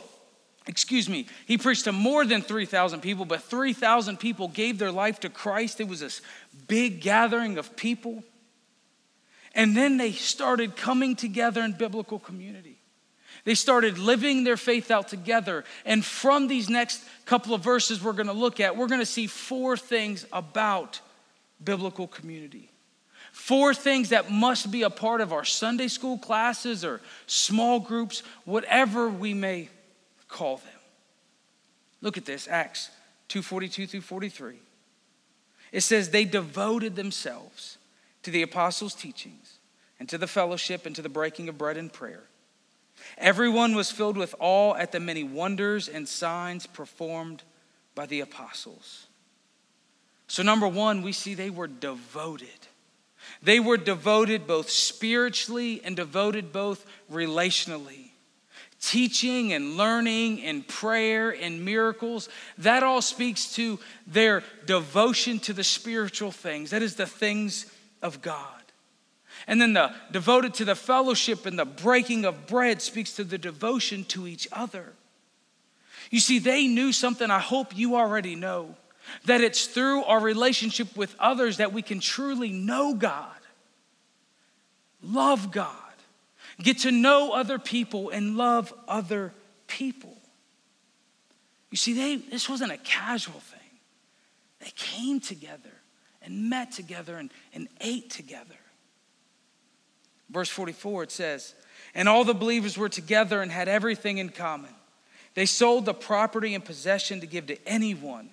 excuse 0.66 1.08
me, 1.08 1.26
he 1.46 1.58
preached 1.58 1.84
to 1.84 1.92
more 1.92 2.24
than 2.24 2.42
3,000 2.42 3.00
people, 3.00 3.24
but 3.24 3.42
3,000 3.42 4.18
people 4.18 4.48
gave 4.48 4.78
their 4.78 4.92
life 4.92 5.20
to 5.20 5.28
Christ. 5.28 5.80
It 5.80 5.88
was 5.88 6.00
this 6.00 6.20
big 6.66 7.00
gathering 7.00 7.58
of 7.58 7.76
people. 7.76 8.24
And 9.54 9.76
then 9.76 9.96
they 9.96 10.12
started 10.12 10.76
coming 10.76 11.16
together 11.16 11.62
in 11.62 11.72
biblical 11.72 12.18
community. 12.18 12.78
They 13.44 13.54
started 13.54 13.96
living 13.96 14.44
their 14.44 14.56
faith 14.56 14.90
out 14.90 15.08
together. 15.08 15.64
And 15.84 16.04
from 16.04 16.48
these 16.48 16.68
next 16.68 17.04
couple 17.26 17.54
of 17.54 17.62
verses 17.62 18.02
we're 18.02 18.12
going 18.12 18.26
to 18.26 18.32
look 18.32 18.60
at, 18.60 18.76
we're 18.76 18.88
going 18.88 19.00
to 19.00 19.06
see 19.06 19.28
four 19.28 19.76
things 19.76 20.26
about 20.32 21.00
biblical 21.62 22.08
community. 22.08 22.70
Four 23.32 23.72
things 23.72 24.08
that 24.08 24.30
must 24.30 24.70
be 24.70 24.82
a 24.82 24.90
part 24.90 25.20
of 25.20 25.32
our 25.32 25.44
Sunday 25.44 25.88
school 25.88 26.18
classes 26.18 26.84
or 26.84 27.00
small 27.26 27.78
groups, 27.78 28.22
whatever 28.44 29.08
we 29.08 29.32
may 29.32 29.68
call 30.28 30.58
them. 30.58 30.80
Look 32.00 32.16
at 32.16 32.24
this, 32.24 32.46
Acts 32.48 32.90
2:42 33.28 33.86
through 33.86 34.00
43. 34.02 34.60
It 35.72 35.80
says 35.80 36.10
they 36.10 36.24
devoted 36.24 36.96
themselves 36.96 37.78
to 38.22 38.30
the 38.30 38.42
apostles' 38.42 38.94
teachings 38.94 39.58
and 39.98 40.08
to 40.08 40.18
the 40.18 40.26
fellowship 40.26 40.86
and 40.86 40.94
to 40.96 41.02
the 41.02 41.08
breaking 41.08 41.48
of 41.48 41.58
bread 41.58 41.76
and 41.76 41.92
prayer. 41.92 42.24
Everyone 43.18 43.74
was 43.74 43.90
filled 43.90 44.16
with 44.16 44.34
awe 44.38 44.74
at 44.74 44.92
the 44.92 45.00
many 45.00 45.22
wonders 45.22 45.88
and 45.88 46.08
signs 46.08 46.66
performed 46.66 47.42
by 47.94 48.06
the 48.06 48.20
apostles. 48.20 49.06
So, 50.28 50.42
number 50.42 50.66
one, 50.66 51.02
we 51.02 51.12
see 51.12 51.34
they 51.34 51.50
were 51.50 51.68
devoted. 51.68 52.48
They 53.42 53.60
were 53.60 53.76
devoted 53.76 54.46
both 54.46 54.70
spiritually 54.70 55.80
and 55.84 55.96
devoted 55.96 56.52
both 56.52 56.86
relationally 57.10 58.05
teaching 58.80 59.52
and 59.52 59.76
learning 59.76 60.42
and 60.42 60.66
prayer 60.66 61.30
and 61.30 61.64
miracles, 61.64 62.28
that 62.58 62.82
all 62.82 63.02
speaks 63.02 63.54
to 63.54 63.78
their 64.06 64.42
devotion 64.66 65.38
to 65.40 65.52
the 65.52 65.64
spiritual 65.64 66.30
things. 66.30 66.70
That 66.70 66.82
is 66.82 66.96
the 66.96 67.06
things 67.06 67.70
of 68.02 68.22
God. 68.22 68.52
And 69.46 69.60
then 69.60 69.74
the 69.74 69.92
devoted 70.12 70.54
to 70.54 70.64
the 70.64 70.74
fellowship 70.74 71.46
and 71.46 71.58
the 71.58 71.64
breaking 71.64 72.24
of 72.24 72.46
bread 72.46 72.82
speaks 72.82 73.12
to 73.14 73.24
the 73.24 73.38
devotion 73.38 74.04
to 74.06 74.26
each 74.26 74.48
other. 74.52 74.92
You 76.10 76.20
see, 76.20 76.38
they 76.38 76.66
knew 76.66 76.92
something 76.92 77.30
I 77.30 77.40
hope 77.40 77.76
you 77.76 77.96
already 77.96 78.34
know 78.34 78.74
that 79.24 79.40
it's 79.40 79.66
through 79.66 80.04
our 80.04 80.20
relationship 80.20 80.96
with 80.96 81.14
others 81.18 81.58
that 81.58 81.72
we 81.72 81.82
can 81.82 82.00
truly 82.00 82.50
know 82.50 82.94
God, 82.94 83.28
love 85.02 85.52
God 85.52 85.85
get 86.62 86.80
to 86.80 86.90
know 86.90 87.32
other 87.32 87.58
people 87.58 88.10
and 88.10 88.36
love 88.36 88.72
other 88.88 89.32
people. 89.66 90.16
You 91.70 91.76
see, 91.76 91.92
they, 91.92 92.16
this 92.16 92.48
wasn't 92.48 92.72
a 92.72 92.78
casual 92.78 93.40
thing. 93.40 93.60
They 94.60 94.72
came 94.74 95.20
together 95.20 95.70
and 96.22 96.48
met 96.48 96.72
together 96.72 97.16
and, 97.16 97.30
and 97.54 97.68
ate 97.80 98.10
together. 98.10 98.56
Verse 100.30 100.48
44, 100.48 101.04
it 101.04 101.12
says, 101.12 101.54
And 101.94 102.08
all 102.08 102.24
the 102.24 102.34
believers 102.34 102.76
were 102.76 102.88
together 102.88 103.42
and 103.42 103.50
had 103.50 103.68
everything 103.68 104.18
in 104.18 104.30
common. 104.30 104.70
They 105.34 105.46
sold 105.46 105.84
the 105.84 105.94
property 105.94 106.54
and 106.54 106.64
possession 106.64 107.20
to 107.20 107.26
give 107.26 107.46
to 107.48 107.68
anyone 107.68 108.30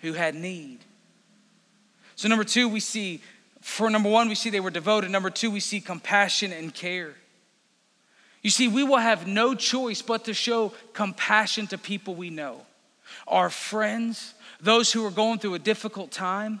who 0.00 0.12
had 0.12 0.34
need. 0.34 0.80
So, 2.16 2.28
number 2.28 2.44
two, 2.44 2.68
we 2.68 2.80
see, 2.80 3.22
for 3.60 3.88
number 3.90 4.08
one, 4.08 4.28
we 4.28 4.34
see 4.34 4.50
they 4.50 4.60
were 4.60 4.70
devoted. 4.70 5.10
Number 5.10 5.30
two, 5.30 5.50
we 5.50 5.60
see 5.60 5.80
compassion 5.80 6.52
and 6.52 6.74
care. 6.74 7.14
You 8.46 8.50
see, 8.50 8.68
we 8.68 8.84
will 8.84 8.98
have 8.98 9.26
no 9.26 9.56
choice 9.56 10.02
but 10.02 10.26
to 10.26 10.32
show 10.32 10.72
compassion 10.92 11.66
to 11.66 11.76
people 11.76 12.14
we 12.14 12.30
know, 12.30 12.64
our 13.26 13.50
friends, 13.50 14.34
those 14.60 14.92
who 14.92 15.04
are 15.04 15.10
going 15.10 15.40
through 15.40 15.54
a 15.54 15.58
difficult 15.58 16.12
time. 16.12 16.60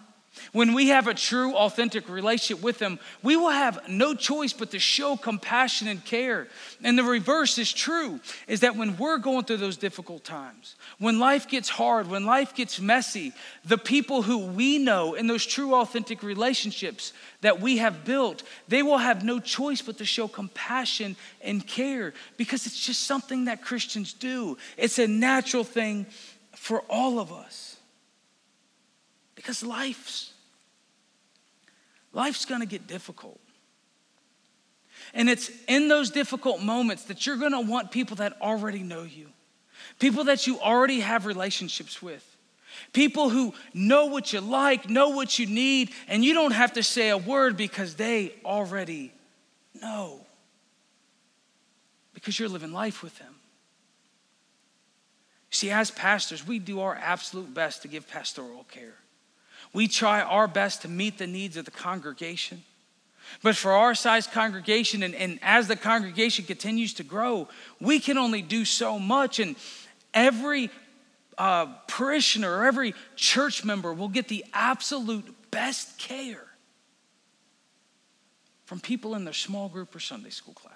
When 0.52 0.74
we 0.74 0.88
have 0.88 1.06
a 1.06 1.14
true, 1.14 1.54
authentic 1.54 2.08
relationship 2.08 2.62
with 2.62 2.78
them, 2.78 2.98
we 3.22 3.36
will 3.36 3.50
have 3.50 3.88
no 3.88 4.14
choice 4.14 4.52
but 4.52 4.70
to 4.70 4.78
show 4.78 5.16
compassion 5.16 5.88
and 5.88 6.04
care. 6.04 6.48
And 6.82 6.98
the 6.98 7.04
reverse 7.04 7.58
is 7.58 7.72
true 7.72 8.20
is 8.46 8.60
that 8.60 8.76
when 8.76 8.96
we're 8.96 9.18
going 9.18 9.44
through 9.44 9.58
those 9.58 9.76
difficult 9.76 10.24
times, 10.24 10.76
when 10.98 11.18
life 11.18 11.48
gets 11.48 11.68
hard, 11.68 12.08
when 12.08 12.24
life 12.24 12.54
gets 12.54 12.80
messy, 12.80 13.32
the 13.64 13.78
people 13.78 14.22
who 14.22 14.38
we 14.38 14.78
know 14.78 15.14
in 15.14 15.26
those 15.26 15.44
true, 15.44 15.74
authentic 15.74 16.22
relationships 16.22 17.12
that 17.40 17.60
we 17.60 17.78
have 17.78 18.04
built, 18.04 18.42
they 18.68 18.82
will 18.82 18.98
have 18.98 19.24
no 19.24 19.38
choice 19.40 19.82
but 19.82 19.98
to 19.98 20.04
show 20.04 20.28
compassion 20.28 21.16
and 21.42 21.66
care 21.66 22.14
because 22.36 22.66
it's 22.66 22.84
just 22.84 23.02
something 23.02 23.46
that 23.46 23.62
Christians 23.62 24.12
do. 24.12 24.56
It's 24.76 24.98
a 24.98 25.06
natural 25.06 25.64
thing 25.64 26.06
for 26.54 26.80
all 26.88 27.18
of 27.18 27.32
us. 27.32 27.75
Because 29.36 29.62
life's 29.62 30.32
life's 32.12 32.46
going 32.46 32.60
to 32.60 32.66
get 32.66 32.88
difficult. 32.88 33.38
And 35.14 35.28
it's 35.28 35.50
in 35.68 35.88
those 35.88 36.10
difficult 36.10 36.62
moments 36.62 37.04
that 37.04 37.26
you're 37.26 37.36
going 37.36 37.52
to 37.52 37.60
want 37.60 37.90
people 37.90 38.16
that 38.16 38.40
already 38.40 38.82
know 38.82 39.02
you. 39.02 39.28
People 39.98 40.24
that 40.24 40.46
you 40.46 40.58
already 40.58 41.00
have 41.00 41.26
relationships 41.26 42.02
with. 42.02 42.24
People 42.92 43.30
who 43.30 43.54
know 43.72 44.06
what 44.06 44.32
you 44.32 44.40
like, 44.40 44.90
know 44.90 45.10
what 45.10 45.38
you 45.38 45.46
need, 45.46 45.92
and 46.08 46.24
you 46.24 46.34
don't 46.34 46.52
have 46.52 46.74
to 46.74 46.82
say 46.82 47.10
a 47.10 47.16
word 47.16 47.56
because 47.56 47.94
they 47.94 48.34
already 48.44 49.12
know. 49.80 50.20
Because 52.12 52.38
you're 52.38 52.48
living 52.48 52.72
life 52.72 53.02
with 53.02 53.18
them. 53.18 53.34
See, 55.50 55.70
as 55.70 55.90
pastors, 55.90 56.46
we 56.46 56.58
do 56.58 56.80
our 56.80 56.94
absolute 56.94 57.54
best 57.54 57.82
to 57.82 57.88
give 57.88 58.08
pastoral 58.08 58.64
care. 58.70 58.94
We 59.76 59.88
try 59.88 60.22
our 60.22 60.48
best 60.48 60.80
to 60.82 60.88
meet 60.88 61.18
the 61.18 61.26
needs 61.26 61.58
of 61.58 61.66
the 61.66 61.70
congregation. 61.70 62.62
But 63.42 63.56
for 63.56 63.72
our 63.72 63.94
size 63.94 64.26
congregation, 64.26 65.02
and, 65.02 65.14
and 65.14 65.38
as 65.42 65.68
the 65.68 65.76
congregation 65.76 66.46
continues 66.46 66.94
to 66.94 67.04
grow, 67.04 67.46
we 67.78 67.98
can 67.98 68.16
only 68.16 68.40
do 68.40 68.64
so 68.64 68.98
much. 68.98 69.38
And 69.38 69.54
every 70.14 70.70
uh, 71.36 71.66
parishioner 71.88 72.64
every 72.64 72.94
church 73.16 73.66
member 73.66 73.92
will 73.92 74.08
get 74.08 74.28
the 74.28 74.46
absolute 74.54 75.26
best 75.50 75.98
care 75.98 76.46
from 78.64 78.80
people 78.80 79.14
in 79.14 79.24
their 79.24 79.34
small 79.34 79.68
group 79.68 79.94
or 79.94 80.00
Sunday 80.00 80.30
school 80.30 80.54
class. 80.54 80.72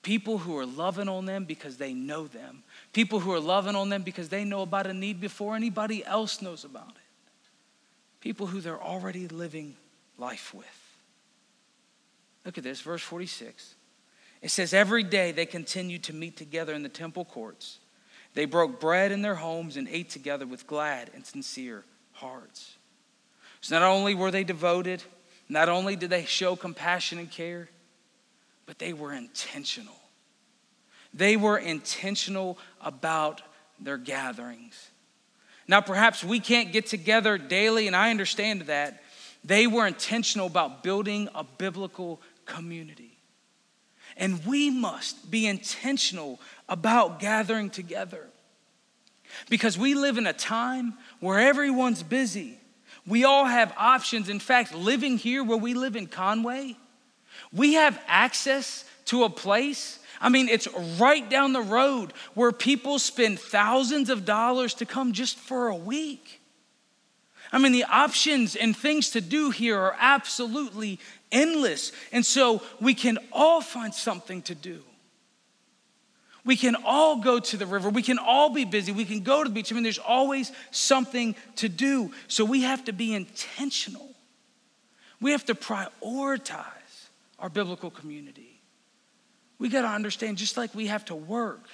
People 0.00 0.38
who 0.38 0.56
are 0.56 0.64
loving 0.64 1.10
on 1.10 1.26
them 1.26 1.44
because 1.44 1.76
they 1.76 1.92
know 1.92 2.26
them. 2.26 2.62
People 2.94 3.20
who 3.20 3.34
are 3.34 3.40
loving 3.40 3.76
on 3.76 3.90
them 3.90 4.02
because 4.02 4.30
they 4.30 4.44
know 4.44 4.62
about 4.62 4.86
a 4.86 4.94
need 4.94 5.20
before 5.20 5.54
anybody 5.54 6.02
else 6.06 6.40
knows 6.40 6.64
about 6.64 6.88
it 6.88 7.03
people 8.24 8.46
who 8.46 8.62
they're 8.62 8.82
already 8.82 9.28
living 9.28 9.76
life 10.16 10.54
with. 10.54 10.96
Look 12.46 12.56
at 12.56 12.64
this, 12.64 12.80
verse 12.80 13.02
46. 13.02 13.74
It 14.40 14.50
says, 14.50 14.72
Every 14.72 15.02
day 15.02 15.30
they 15.30 15.44
continued 15.44 16.04
to 16.04 16.14
meet 16.14 16.34
together 16.34 16.72
in 16.72 16.82
the 16.82 16.88
temple 16.88 17.26
courts. 17.26 17.80
They 18.32 18.46
broke 18.46 18.80
bread 18.80 19.12
in 19.12 19.20
their 19.20 19.34
homes 19.34 19.76
and 19.76 19.86
ate 19.88 20.08
together 20.08 20.46
with 20.46 20.66
glad 20.66 21.10
and 21.14 21.26
sincere 21.26 21.84
hearts. 22.12 22.78
So 23.60 23.78
not 23.78 23.86
only 23.86 24.14
were 24.14 24.30
they 24.30 24.42
devoted, 24.42 25.02
not 25.50 25.68
only 25.68 25.94
did 25.94 26.08
they 26.08 26.24
show 26.24 26.56
compassion 26.56 27.18
and 27.18 27.30
care, 27.30 27.68
but 28.64 28.78
they 28.78 28.94
were 28.94 29.12
intentional. 29.12 30.00
They 31.12 31.36
were 31.36 31.58
intentional 31.58 32.56
about 32.80 33.42
their 33.78 33.98
gatherings. 33.98 34.90
Now, 35.66 35.80
perhaps 35.80 36.22
we 36.22 36.40
can't 36.40 36.72
get 36.72 36.86
together 36.86 37.38
daily, 37.38 37.86
and 37.86 37.96
I 37.96 38.10
understand 38.10 38.62
that. 38.62 39.02
They 39.44 39.66
were 39.66 39.86
intentional 39.86 40.46
about 40.46 40.82
building 40.82 41.28
a 41.34 41.44
biblical 41.44 42.20
community. 42.46 43.18
And 44.16 44.44
we 44.46 44.70
must 44.70 45.30
be 45.30 45.46
intentional 45.46 46.40
about 46.68 47.20
gathering 47.20 47.70
together. 47.70 48.26
Because 49.50 49.76
we 49.76 49.94
live 49.94 50.18
in 50.18 50.26
a 50.26 50.32
time 50.32 50.94
where 51.20 51.40
everyone's 51.40 52.02
busy. 52.02 52.58
We 53.06 53.24
all 53.24 53.44
have 53.44 53.74
options. 53.76 54.28
In 54.28 54.38
fact, 54.38 54.74
living 54.74 55.18
here 55.18 55.42
where 55.42 55.58
we 55.58 55.74
live 55.74 55.96
in 55.96 56.06
Conway, 56.06 56.76
we 57.52 57.74
have 57.74 58.00
access 58.06 58.84
to 59.06 59.24
a 59.24 59.30
place. 59.30 59.98
I 60.20 60.28
mean, 60.28 60.48
it's 60.48 60.68
right 60.98 61.28
down 61.28 61.52
the 61.52 61.60
road 61.60 62.12
where 62.34 62.52
people 62.52 62.98
spend 62.98 63.38
thousands 63.38 64.10
of 64.10 64.24
dollars 64.24 64.74
to 64.74 64.86
come 64.86 65.12
just 65.12 65.38
for 65.38 65.68
a 65.68 65.76
week. 65.76 66.40
I 67.52 67.58
mean, 67.58 67.72
the 67.72 67.84
options 67.84 68.56
and 68.56 68.76
things 68.76 69.10
to 69.10 69.20
do 69.20 69.50
here 69.50 69.78
are 69.78 69.96
absolutely 69.98 70.98
endless. 71.30 71.92
And 72.10 72.24
so 72.26 72.62
we 72.80 72.94
can 72.94 73.18
all 73.32 73.60
find 73.60 73.94
something 73.94 74.42
to 74.42 74.54
do. 74.54 74.82
We 76.44 76.56
can 76.56 76.76
all 76.84 77.20
go 77.20 77.40
to 77.40 77.56
the 77.56 77.64
river. 77.64 77.88
We 77.88 78.02
can 78.02 78.18
all 78.18 78.50
be 78.50 78.64
busy. 78.64 78.92
We 78.92 79.04
can 79.04 79.22
go 79.22 79.42
to 79.42 79.48
the 79.48 79.54
beach. 79.54 79.72
I 79.72 79.74
mean, 79.74 79.84
there's 79.84 79.98
always 79.98 80.52
something 80.70 81.34
to 81.56 81.68
do. 81.68 82.12
So 82.28 82.44
we 82.44 82.62
have 82.62 82.84
to 82.84 82.92
be 82.92 83.14
intentional. 83.14 84.10
We 85.20 85.30
have 85.30 85.44
to 85.46 85.54
prioritize 85.54 86.64
our 87.38 87.48
biblical 87.48 87.90
community. 87.90 88.53
We 89.58 89.68
got 89.68 89.82
to 89.82 89.88
understand 89.88 90.38
just 90.38 90.56
like 90.56 90.74
we 90.74 90.88
have 90.88 91.04
to 91.06 91.14
work, 91.14 91.68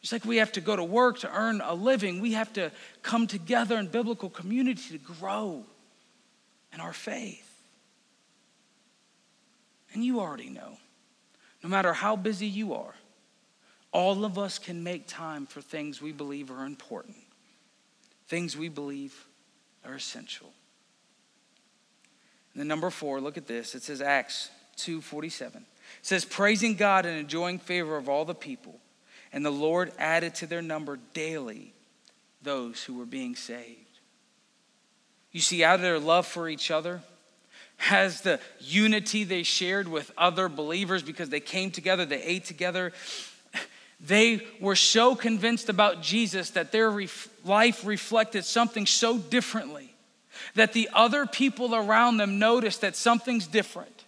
just 0.00 0.12
like 0.12 0.24
we 0.24 0.36
have 0.38 0.52
to 0.52 0.60
go 0.60 0.76
to 0.76 0.84
work 0.84 1.20
to 1.20 1.32
earn 1.32 1.60
a 1.60 1.74
living, 1.74 2.20
we 2.20 2.32
have 2.32 2.52
to 2.54 2.70
come 3.02 3.26
together 3.26 3.76
in 3.78 3.88
biblical 3.88 4.30
community 4.30 4.96
to 4.96 4.98
grow 4.98 5.64
in 6.72 6.80
our 6.80 6.92
faith. 6.92 7.48
And 9.92 10.04
you 10.04 10.20
already 10.20 10.48
know, 10.48 10.78
no 11.62 11.68
matter 11.68 11.92
how 11.92 12.16
busy 12.16 12.46
you 12.46 12.74
are, 12.74 12.94
all 13.92 14.24
of 14.24 14.38
us 14.38 14.58
can 14.58 14.82
make 14.82 15.06
time 15.06 15.44
for 15.46 15.60
things 15.60 16.00
we 16.00 16.12
believe 16.12 16.50
are 16.50 16.64
important, 16.64 17.16
things 18.26 18.56
we 18.56 18.68
believe 18.68 19.26
are 19.84 19.94
essential. 19.94 20.52
And 22.52 22.60
then 22.60 22.68
number 22.68 22.90
four, 22.90 23.20
look 23.20 23.36
at 23.36 23.46
this. 23.46 23.74
It 23.74 23.82
says 23.82 24.00
Acts 24.00 24.50
2:47. 24.76 25.64
It 26.00 26.06
says, 26.06 26.24
praising 26.24 26.74
God 26.74 27.06
and 27.06 27.18
enjoying 27.18 27.58
favor 27.58 27.96
of 27.96 28.08
all 28.08 28.24
the 28.24 28.34
people. 28.34 28.78
And 29.32 29.44
the 29.44 29.50
Lord 29.50 29.92
added 29.98 30.34
to 30.36 30.46
their 30.46 30.62
number 30.62 30.98
daily 31.14 31.72
those 32.42 32.82
who 32.82 32.94
were 32.94 33.06
being 33.06 33.36
saved. 33.36 33.78
You 35.30 35.40
see, 35.40 35.64
out 35.64 35.76
of 35.76 35.80
their 35.80 35.98
love 35.98 36.26
for 36.26 36.48
each 36.48 36.70
other, 36.70 37.00
has 37.78 38.20
the 38.20 38.38
unity 38.60 39.24
they 39.24 39.42
shared 39.42 39.88
with 39.88 40.12
other 40.16 40.48
believers 40.48 41.02
because 41.02 41.30
they 41.30 41.40
came 41.40 41.70
together, 41.70 42.04
they 42.04 42.22
ate 42.22 42.44
together, 42.44 42.92
they 44.04 44.46
were 44.60 44.76
so 44.76 45.14
convinced 45.14 45.68
about 45.68 46.02
Jesus 46.02 46.50
that 46.50 46.72
their 46.72 46.90
ref- 46.90 47.28
life 47.44 47.86
reflected 47.86 48.44
something 48.44 48.84
so 48.84 49.16
differently 49.16 49.94
that 50.54 50.72
the 50.72 50.90
other 50.92 51.24
people 51.24 51.74
around 51.74 52.16
them 52.16 52.38
noticed 52.38 52.80
that 52.80 52.96
something's 52.96 53.46
different. 53.46 54.01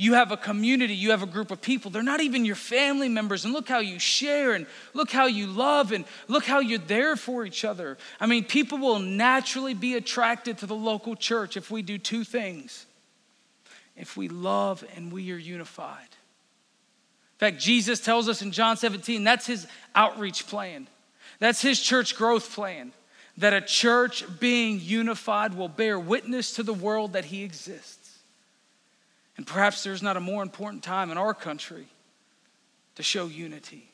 You 0.00 0.14
have 0.14 0.32
a 0.32 0.36
community, 0.38 0.94
you 0.94 1.10
have 1.10 1.22
a 1.22 1.26
group 1.26 1.50
of 1.50 1.60
people. 1.60 1.90
They're 1.90 2.02
not 2.02 2.22
even 2.22 2.46
your 2.46 2.56
family 2.56 3.10
members. 3.10 3.44
And 3.44 3.52
look 3.52 3.68
how 3.68 3.80
you 3.80 3.98
share, 3.98 4.54
and 4.54 4.66
look 4.94 5.10
how 5.10 5.26
you 5.26 5.46
love, 5.46 5.92
and 5.92 6.06
look 6.26 6.46
how 6.46 6.60
you're 6.60 6.78
there 6.78 7.16
for 7.16 7.44
each 7.44 7.66
other. 7.66 7.98
I 8.18 8.24
mean, 8.24 8.44
people 8.44 8.78
will 8.78 8.98
naturally 8.98 9.74
be 9.74 9.96
attracted 9.96 10.56
to 10.58 10.66
the 10.66 10.74
local 10.74 11.16
church 11.16 11.58
if 11.58 11.70
we 11.70 11.82
do 11.82 11.98
two 11.98 12.24
things 12.24 12.86
if 13.94 14.16
we 14.16 14.28
love 14.28 14.82
and 14.96 15.12
we 15.12 15.30
are 15.32 15.36
unified 15.36 16.08
In 17.34 17.38
fact, 17.38 17.58
Jesus 17.58 18.00
tells 18.00 18.26
us 18.26 18.40
in 18.40 18.52
John 18.52 18.78
17 18.78 19.22
that's 19.22 19.46
his 19.46 19.66
outreach 19.94 20.46
plan, 20.46 20.88
that's 21.38 21.60
his 21.60 21.78
church 21.78 22.16
growth 22.16 22.54
plan. 22.54 22.92
That 23.36 23.54
a 23.54 23.60
church 23.60 24.24
being 24.38 24.80
unified 24.80 25.54
will 25.54 25.68
bear 25.68 25.98
witness 25.98 26.52
to 26.54 26.62
the 26.62 26.74
world 26.74 27.14
that 27.14 27.26
he 27.26 27.42
exists. 27.42 27.99
And 29.36 29.46
perhaps 29.46 29.82
there's 29.82 30.02
not 30.02 30.16
a 30.16 30.20
more 30.20 30.42
important 30.42 30.82
time 30.82 31.10
in 31.10 31.18
our 31.18 31.34
country 31.34 31.86
to 32.96 33.02
show 33.02 33.26
unity. 33.26 33.90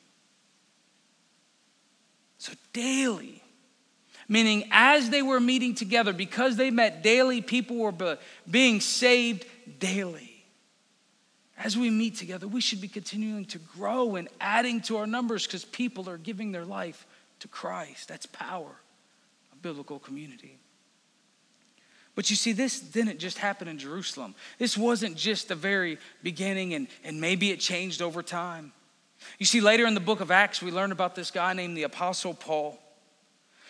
So, 2.37 2.53
daily, 2.73 3.41
meaning 4.27 4.67
as 4.71 5.09
they 5.09 5.21
were 5.21 5.39
meeting 5.39 5.73
together, 5.73 6.13
because 6.13 6.55
they 6.55 6.69
met 6.69 7.01
daily, 7.01 7.41
people 7.41 7.77
were 7.77 8.17
being 8.49 8.81
saved 8.81 9.45
daily 9.79 10.37
as 11.57 11.75
we 11.75 11.89
meet 11.89 12.15
together, 12.15 12.47
we 12.47 12.61
should 12.61 12.81
be 12.81 12.87
continuing 12.87 13.45
to 13.45 13.57
grow 13.57 14.15
and 14.15 14.29
adding 14.39 14.79
to 14.81 14.97
our 14.97 15.07
numbers 15.07 15.47
because 15.47 15.65
people 15.65 16.07
are 16.09 16.17
giving 16.17 16.51
their 16.51 16.65
life 16.65 17.07
to 17.39 17.47
Christ. 17.47 18.07
That's 18.07 18.27
power, 18.27 18.69
a 19.51 19.55
biblical 19.55 19.97
community. 19.97 20.59
But 22.17 22.31
you 22.31 22.35
see, 22.35 22.51
this 22.51 22.79
didn't 22.79 23.19
just 23.19 23.37
happen 23.37 23.67
in 23.67 23.77
Jerusalem. 23.77 24.33
This 24.57 24.75
wasn't 24.75 25.15
just 25.17 25.49
the 25.49 25.55
very 25.55 25.99
beginning, 26.23 26.73
and, 26.73 26.87
and 27.03 27.21
maybe 27.21 27.51
it 27.51 27.59
changed 27.59 28.01
over 28.01 28.23
time. 28.23 28.73
You 29.37 29.45
see, 29.45 29.61
later 29.61 29.85
in 29.85 29.93
the 29.93 29.99
book 29.99 30.19
of 30.19 30.31
Acts, 30.31 30.59
we 30.59 30.71
learn 30.71 30.91
about 30.91 31.13
this 31.13 31.29
guy 31.29 31.53
named 31.53 31.77
the 31.77 31.83
Apostle 31.83 32.33
Paul. 32.33 32.79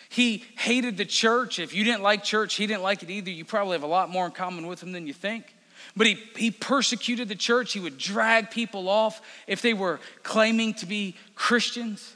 He 0.08 0.44
hated 0.56 0.96
the 0.96 1.04
church. 1.04 1.58
If 1.58 1.74
you 1.74 1.84
didn't 1.84 2.02
like 2.02 2.24
church, 2.24 2.54
he 2.54 2.66
didn't 2.66 2.82
like 2.82 3.02
it 3.02 3.10
either. 3.10 3.30
You 3.30 3.44
probably 3.44 3.74
have 3.74 3.82
a 3.82 3.86
lot 3.86 4.08
more 4.08 4.24
in 4.24 4.32
common 4.32 4.66
with 4.66 4.82
him 4.82 4.92
than 4.92 5.06
you 5.06 5.12
think. 5.12 5.54
But 5.94 6.06
he, 6.06 6.14
he 6.34 6.50
persecuted 6.50 7.28
the 7.28 7.34
church. 7.34 7.74
He 7.74 7.80
would 7.80 7.98
drag 7.98 8.50
people 8.50 8.88
off 8.88 9.20
if 9.46 9.60
they 9.60 9.74
were 9.74 10.00
claiming 10.22 10.72
to 10.74 10.86
be 10.86 11.16
Christians. 11.34 12.14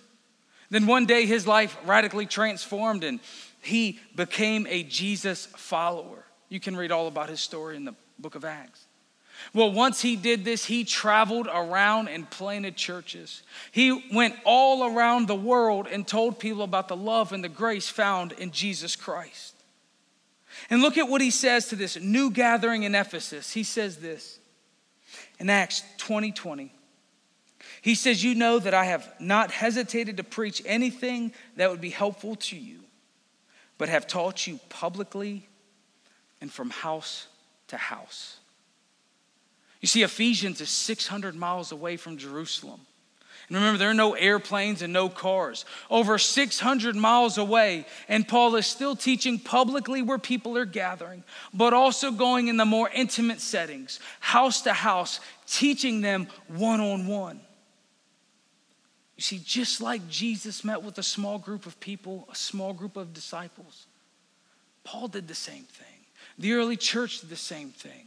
Then 0.72 0.86
one 0.86 1.04
day 1.04 1.26
his 1.26 1.46
life 1.46 1.76
radically 1.84 2.24
transformed 2.24 3.04
and 3.04 3.20
he 3.60 4.00
became 4.16 4.66
a 4.70 4.82
Jesus 4.82 5.44
follower. 5.44 6.24
You 6.48 6.60
can 6.60 6.74
read 6.74 6.90
all 6.90 7.08
about 7.08 7.28
his 7.28 7.40
story 7.42 7.76
in 7.76 7.84
the 7.84 7.92
book 8.18 8.36
of 8.36 8.44
Acts. 8.46 8.86
Well, 9.52 9.70
once 9.70 10.00
he 10.00 10.16
did 10.16 10.46
this, 10.46 10.64
he 10.64 10.84
traveled 10.84 11.46
around 11.52 12.08
and 12.08 12.28
planted 12.30 12.74
churches. 12.74 13.42
He 13.70 14.08
went 14.14 14.34
all 14.46 14.96
around 14.96 15.28
the 15.28 15.34
world 15.34 15.88
and 15.90 16.08
told 16.08 16.38
people 16.38 16.62
about 16.62 16.88
the 16.88 16.96
love 16.96 17.32
and 17.32 17.44
the 17.44 17.50
grace 17.50 17.90
found 17.90 18.32
in 18.32 18.50
Jesus 18.50 18.96
Christ. 18.96 19.54
And 20.70 20.80
look 20.80 20.96
at 20.96 21.06
what 21.06 21.20
he 21.20 21.30
says 21.30 21.68
to 21.68 21.76
this 21.76 22.00
new 22.00 22.30
gathering 22.30 22.84
in 22.84 22.94
Ephesus. 22.94 23.52
He 23.52 23.62
says 23.62 23.98
this 23.98 24.38
in 25.38 25.50
Acts 25.50 25.82
20 25.98 26.32
20. 26.32 26.72
He 27.82 27.96
says, 27.96 28.24
You 28.24 28.34
know 28.34 28.58
that 28.60 28.72
I 28.72 28.86
have 28.86 29.12
not 29.20 29.50
hesitated 29.50 30.16
to 30.16 30.24
preach 30.24 30.62
anything 30.64 31.32
that 31.56 31.68
would 31.68 31.80
be 31.80 31.90
helpful 31.90 32.36
to 32.36 32.56
you, 32.56 32.78
but 33.76 33.90
have 33.90 34.06
taught 34.06 34.46
you 34.46 34.60
publicly 34.70 35.46
and 36.40 36.50
from 36.50 36.70
house 36.70 37.26
to 37.68 37.76
house. 37.76 38.38
You 39.80 39.88
see, 39.88 40.04
Ephesians 40.04 40.60
is 40.60 40.70
600 40.70 41.34
miles 41.34 41.72
away 41.72 41.96
from 41.96 42.16
Jerusalem. 42.16 42.80
And 43.48 43.56
remember, 43.56 43.78
there 43.78 43.90
are 43.90 43.94
no 43.94 44.14
airplanes 44.14 44.80
and 44.80 44.92
no 44.92 45.08
cars. 45.08 45.64
Over 45.90 46.18
600 46.18 46.94
miles 46.94 47.36
away, 47.36 47.84
and 48.08 48.26
Paul 48.26 48.54
is 48.54 48.66
still 48.68 48.94
teaching 48.94 49.40
publicly 49.40 50.02
where 50.02 50.18
people 50.18 50.56
are 50.56 50.64
gathering, 50.64 51.24
but 51.52 51.74
also 51.74 52.12
going 52.12 52.46
in 52.46 52.56
the 52.56 52.64
more 52.64 52.88
intimate 52.94 53.40
settings, 53.40 53.98
house 54.20 54.62
to 54.62 54.72
house, 54.72 55.18
teaching 55.48 56.00
them 56.00 56.28
one 56.46 56.80
on 56.80 57.08
one. 57.08 57.40
You 59.16 59.22
see, 59.22 59.40
just 59.44 59.80
like 59.80 60.08
Jesus 60.08 60.64
met 60.64 60.82
with 60.82 60.98
a 60.98 61.02
small 61.02 61.38
group 61.38 61.66
of 61.66 61.78
people, 61.80 62.28
a 62.30 62.34
small 62.34 62.72
group 62.72 62.96
of 62.96 63.12
disciples, 63.12 63.86
Paul 64.84 65.08
did 65.08 65.28
the 65.28 65.34
same 65.34 65.64
thing. 65.64 65.86
The 66.38 66.54
early 66.54 66.76
church 66.76 67.20
did 67.20 67.30
the 67.30 67.36
same 67.36 67.68
thing. 67.70 68.06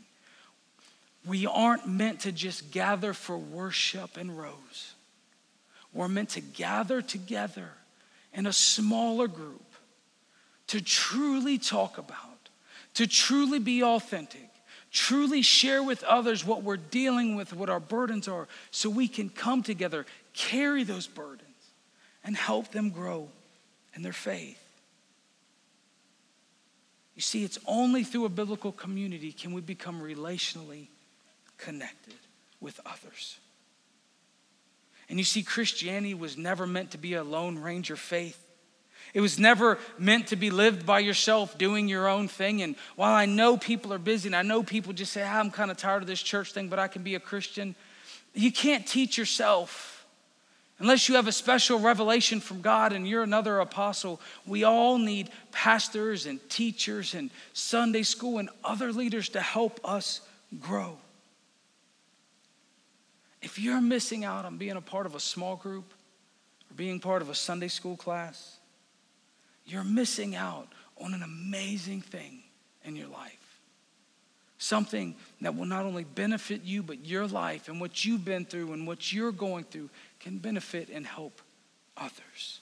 We 1.25 1.45
aren't 1.45 1.87
meant 1.87 2.21
to 2.21 2.31
just 2.31 2.71
gather 2.71 3.13
for 3.13 3.37
worship 3.37 4.17
and 4.17 4.37
rows. 4.37 4.93
We're 5.93 6.07
meant 6.07 6.29
to 6.29 6.41
gather 6.41 7.01
together 7.01 7.69
in 8.33 8.45
a 8.45 8.53
smaller 8.53 9.27
group 9.27 9.63
to 10.67 10.81
truly 10.81 11.57
talk 11.57 11.97
about, 11.97 12.49
to 12.95 13.07
truly 13.07 13.59
be 13.59 13.81
authentic, 13.81 14.49
truly 14.91 15.41
share 15.41 15.81
with 15.81 16.03
others 16.03 16.45
what 16.45 16.63
we're 16.63 16.77
dealing 16.77 17.35
with, 17.35 17.53
what 17.53 17.69
our 17.69 17.79
burdens 17.79 18.27
are, 18.27 18.47
so 18.71 18.89
we 18.89 19.07
can 19.07 19.29
come 19.29 19.63
together, 19.63 20.05
carry 20.35 20.83
those 20.83 21.07
burdens, 21.07 21.41
and 22.23 22.35
help 22.35 22.71
them 22.71 22.89
grow 22.89 23.29
in 23.95 24.01
their 24.01 24.13
faith. 24.13 24.61
You 27.15 27.21
see, 27.21 27.43
it's 27.43 27.59
only 27.65 28.03
through 28.03 28.25
a 28.25 28.29
biblical 28.29 28.71
community 28.71 29.31
can 29.31 29.53
we 29.53 29.61
become 29.61 30.01
relationally 30.01 30.87
connected 31.57 32.15
with 32.59 32.79
others. 32.85 33.37
And 35.07 35.17
you 35.17 35.23
see, 35.23 35.43
Christianity 35.43 36.13
was 36.13 36.35
never 36.35 36.67
meant 36.67 36.91
to 36.91 36.97
be 36.97 37.13
a 37.13 37.23
Lone 37.23 37.59
Ranger 37.59 37.95
faith. 37.95 38.41
It 39.13 39.21
was 39.21 39.39
never 39.39 39.77
meant 39.97 40.27
to 40.27 40.35
be 40.35 40.49
lived 40.49 40.85
by 40.85 40.99
yourself, 40.99 41.57
doing 41.57 41.87
your 41.87 42.07
own 42.07 42.27
thing. 42.27 42.61
And 42.61 42.75
while 42.95 43.13
I 43.13 43.27
know 43.27 43.55
people 43.55 43.93
are 43.93 43.99
busy 43.99 44.27
and 44.27 44.35
I 44.35 44.41
know 44.41 44.63
people 44.63 44.91
just 44.91 45.13
say, 45.13 45.23
ah, 45.23 45.39
I'm 45.39 45.51
kind 45.51 45.71
of 45.71 45.77
tired 45.77 46.01
of 46.01 46.07
this 46.07 46.21
church 46.21 46.51
thing, 46.51 46.67
but 46.67 46.79
I 46.79 46.87
can 46.87 47.03
be 47.03 47.15
a 47.15 47.19
Christian, 47.19 47.75
you 48.33 48.51
can't 48.51 48.85
teach 48.85 49.17
yourself. 49.17 49.94
Unless 50.79 51.07
you 51.07 51.15
have 51.15 51.27
a 51.27 51.31
special 51.31 51.79
revelation 51.79 52.41
from 52.41 52.61
God 52.61 52.91
and 52.91 53.07
you're 53.07 53.23
another 53.23 53.59
apostle, 53.59 54.19
we 54.45 54.65
all 54.65 54.97
need 54.97 55.29
pastors 55.51 56.25
and 56.25 56.39
teachers 56.49 57.13
and 57.13 57.29
Sunday 57.53 58.03
school 58.03 58.39
and 58.39 58.49
other 58.63 58.91
leaders 58.91 59.29
to 59.29 59.41
help 59.41 59.79
us 59.85 60.19
grow. 60.59 60.97
If 63.41 63.57
you're 63.57 63.79
missing 63.79 64.25
out 64.25 64.43
on 64.43 64.57
being 64.57 64.75
a 64.75 64.81
part 64.81 65.05
of 65.05 65.15
a 65.15 65.19
small 65.19 65.55
group 65.55 65.93
or 66.69 66.73
being 66.75 66.99
part 66.99 67.21
of 67.21 67.29
a 67.29 67.35
Sunday 67.35 67.69
school 67.69 67.95
class, 67.95 68.57
you're 69.65 69.83
missing 69.83 70.35
out 70.35 70.67
on 70.99 71.13
an 71.13 71.23
amazing 71.23 72.01
thing 72.01 72.41
in 72.83 72.95
your 72.95 73.07
life. 73.07 73.34
Something 74.57 75.15
that 75.41 75.55
will 75.55 75.65
not 75.65 75.85
only 75.85 76.05
benefit 76.05 76.63
you, 76.63 76.81
but 76.81 77.05
your 77.05 77.27
life 77.27 77.67
and 77.67 77.81
what 77.81 78.05
you've 78.05 78.23
been 78.23 78.45
through 78.45 78.73
and 78.73 78.87
what 78.87 79.11
you're 79.11 79.31
going 79.31 79.65
through 79.65 79.89
can 80.19 80.37
benefit 80.37 80.89
and 80.89 81.05
help 81.05 81.41
others. 81.97 82.61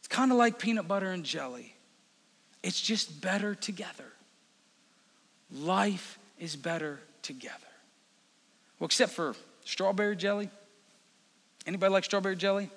It's 0.00 0.08
kind 0.08 0.32
of 0.32 0.38
like 0.38 0.58
peanut 0.58 0.88
butter 0.88 1.10
and 1.10 1.24
jelly, 1.24 1.74
it's 2.62 2.80
just 2.80 3.20
better 3.20 3.54
together. 3.54 4.04
Life 5.52 6.18
is 6.38 6.54
better 6.54 7.00
together. 7.22 7.54
Well, 8.78 8.86
except 8.86 9.12
for 9.12 9.34
strawberry 9.64 10.16
jelly. 10.16 10.48
Anybody 11.66 11.92
like 11.92 12.04
strawberry 12.04 12.36
jelly? 12.36 12.70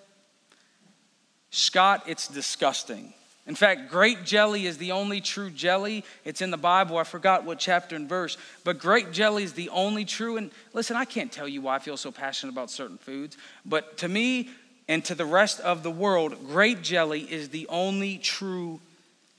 Scott, 1.50 2.04
it's 2.08 2.28
disgusting. 2.28 3.13
In 3.46 3.56
fact, 3.56 3.90
grape 3.90 4.24
jelly 4.24 4.66
is 4.66 4.78
the 4.78 4.94
only 4.94 5.20
true 5.20 5.50
jelly. 5.50 6.06
It's 6.24 6.42
in 6.42 6.50
the 6.50 6.58
Bible. 6.58 6.98
I 6.98 7.04
forgot 7.04 7.44
what 7.44 7.60
chapter 7.60 7.96
and 7.96 8.08
verse, 8.08 8.38
but 8.64 8.80
grape 8.80 9.12
jelly 9.12 9.44
is 9.44 9.54
the 9.54 9.70
only 9.70 10.06
true. 10.06 10.38
And 10.38 10.52
listen, 10.72 10.96
I 10.96 11.04
can't 11.04 11.32
tell 11.32 11.48
you 11.48 11.62
why 11.62 11.76
I 11.76 11.80
feel 11.80 11.98
so 11.98 12.12
passionate 12.12 12.54
about 12.54 12.72
certain 12.72 12.98
foods, 12.98 13.38
but 13.66 13.98
to 13.98 14.08
me 14.08 14.50
and 14.88 15.04
to 15.06 15.16
the 15.16 15.26
rest 15.26 15.60
of 15.60 15.84
the 15.84 15.92
world, 15.92 16.48
grape 16.48 16.82
jelly 16.82 17.22
is 17.22 17.50
the 17.50 17.68
only 17.68 18.18
true 18.18 18.80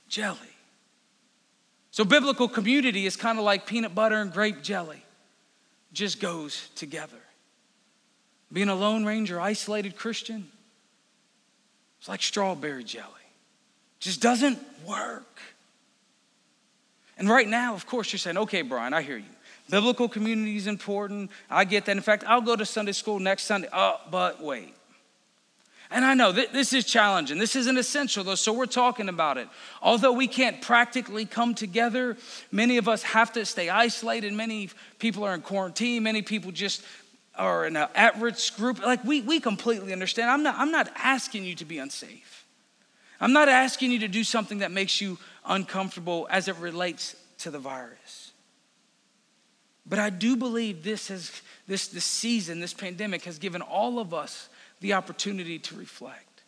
jelly. 0.07 0.37
So, 1.89 2.03
biblical 2.03 2.47
community 2.47 3.05
is 3.05 3.15
kind 3.15 3.39
of 3.39 3.45
like 3.45 3.65
peanut 3.65 3.95
butter 3.95 4.17
and 4.17 4.31
grape 4.31 4.61
jelly, 4.61 5.01
just 5.93 6.19
goes 6.19 6.69
together. 6.75 7.17
Being 8.51 8.69
a 8.69 8.75
Lone 8.75 9.05
Ranger, 9.05 9.39
isolated 9.39 9.95
Christian, 9.95 10.49
it's 11.99 12.09
like 12.09 12.21
strawberry 12.21 12.83
jelly. 12.83 13.09
Just 14.05 14.21
doesn't 14.21 14.59
work. 14.87 15.39
And 17.17 17.27
right 17.27 17.47
now, 17.47 17.73
of 17.73 17.87
course, 17.87 18.13
you're 18.13 18.19
saying, 18.19 18.37
okay, 18.37 18.61
Brian, 18.61 18.93
I 18.93 19.01
hear 19.01 19.17
you. 19.17 19.25
Biblical 19.71 20.07
community 20.07 20.57
is 20.57 20.67
important. 20.67 21.31
I 21.49 21.65
get 21.65 21.85
that. 21.85 21.97
In 21.97 22.03
fact, 22.03 22.23
I'll 22.27 22.39
go 22.39 22.55
to 22.55 22.67
Sunday 22.67 22.91
school 22.91 23.17
next 23.17 23.45
Sunday. 23.45 23.67
Oh, 23.73 23.99
but 24.11 24.43
wait. 24.43 24.75
And 25.89 26.05
I 26.05 26.13
know 26.13 26.31
th- 26.31 26.51
this 26.51 26.71
is 26.71 26.85
challenging. 26.85 27.39
This 27.39 27.55
isn't 27.55 27.77
essential, 27.79 28.23
though, 28.23 28.35
so 28.35 28.53
we're 28.53 28.67
talking 28.67 29.09
about 29.09 29.39
it. 29.39 29.47
Although 29.81 30.13
we 30.13 30.27
can't 30.27 30.61
practically 30.61 31.25
come 31.25 31.55
together, 31.55 32.15
many 32.51 32.77
of 32.77 32.87
us 32.87 33.01
have 33.01 33.33
to 33.33 33.43
stay 33.43 33.69
isolated. 33.69 34.33
Many 34.33 34.69
people 34.99 35.23
are 35.23 35.33
in 35.33 35.41
quarantine. 35.41 36.03
Many 36.03 36.21
people 36.21 36.51
just 36.51 36.83
are 37.33 37.65
in 37.65 37.75
an 37.75 37.87
at-risk 37.95 38.55
group, 38.55 38.85
like 38.85 39.03
we, 39.03 39.21
we 39.21 39.39
completely 39.39 39.93
understand. 39.93 40.29
I'm 40.29 40.43
not, 40.43 40.57
I'm 40.59 40.69
not 40.69 40.91
asking 40.95 41.43
you 41.43 41.55
to 41.55 41.65
be 41.65 41.79
unsafe. 41.79 42.44
I'm 43.19 43.33
not 43.33 43.49
asking 43.49 43.91
you 43.91 43.99
to 43.99 44.07
do 44.07 44.23
something 44.23 44.59
that 44.59 44.71
makes 44.71 44.99
you 45.01 45.17
uncomfortable 45.45 46.27
as 46.29 46.47
it 46.47 46.55
relates 46.57 47.15
to 47.39 47.51
the 47.51 47.59
virus. 47.59 48.31
But 49.85 49.99
I 49.99 50.09
do 50.09 50.35
believe 50.35 50.83
this 50.83 51.09
has 51.09 51.41
this, 51.67 51.87
this 51.87 52.05
season, 52.05 52.59
this 52.59 52.73
pandemic 52.73 53.23
has 53.25 53.37
given 53.37 53.61
all 53.61 53.99
of 53.99 54.13
us 54.13 54.49
the 54.81 54.93
opportunity 54.93 55.59
to 55.59 55.75
reflect. 55.75 56.43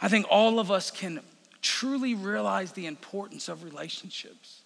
I 0.00 0.08
think 0.08 0.26
all 0.30 0.58
of 0.58 0.70
us 0.70 0.90
can 0.90 1.20
truly 1.62 2.14
realize 2.14 2.72
the 2.72 2.86
importance 2.86 3.48
of 3.48 3.64
relationships. 3.64 4.62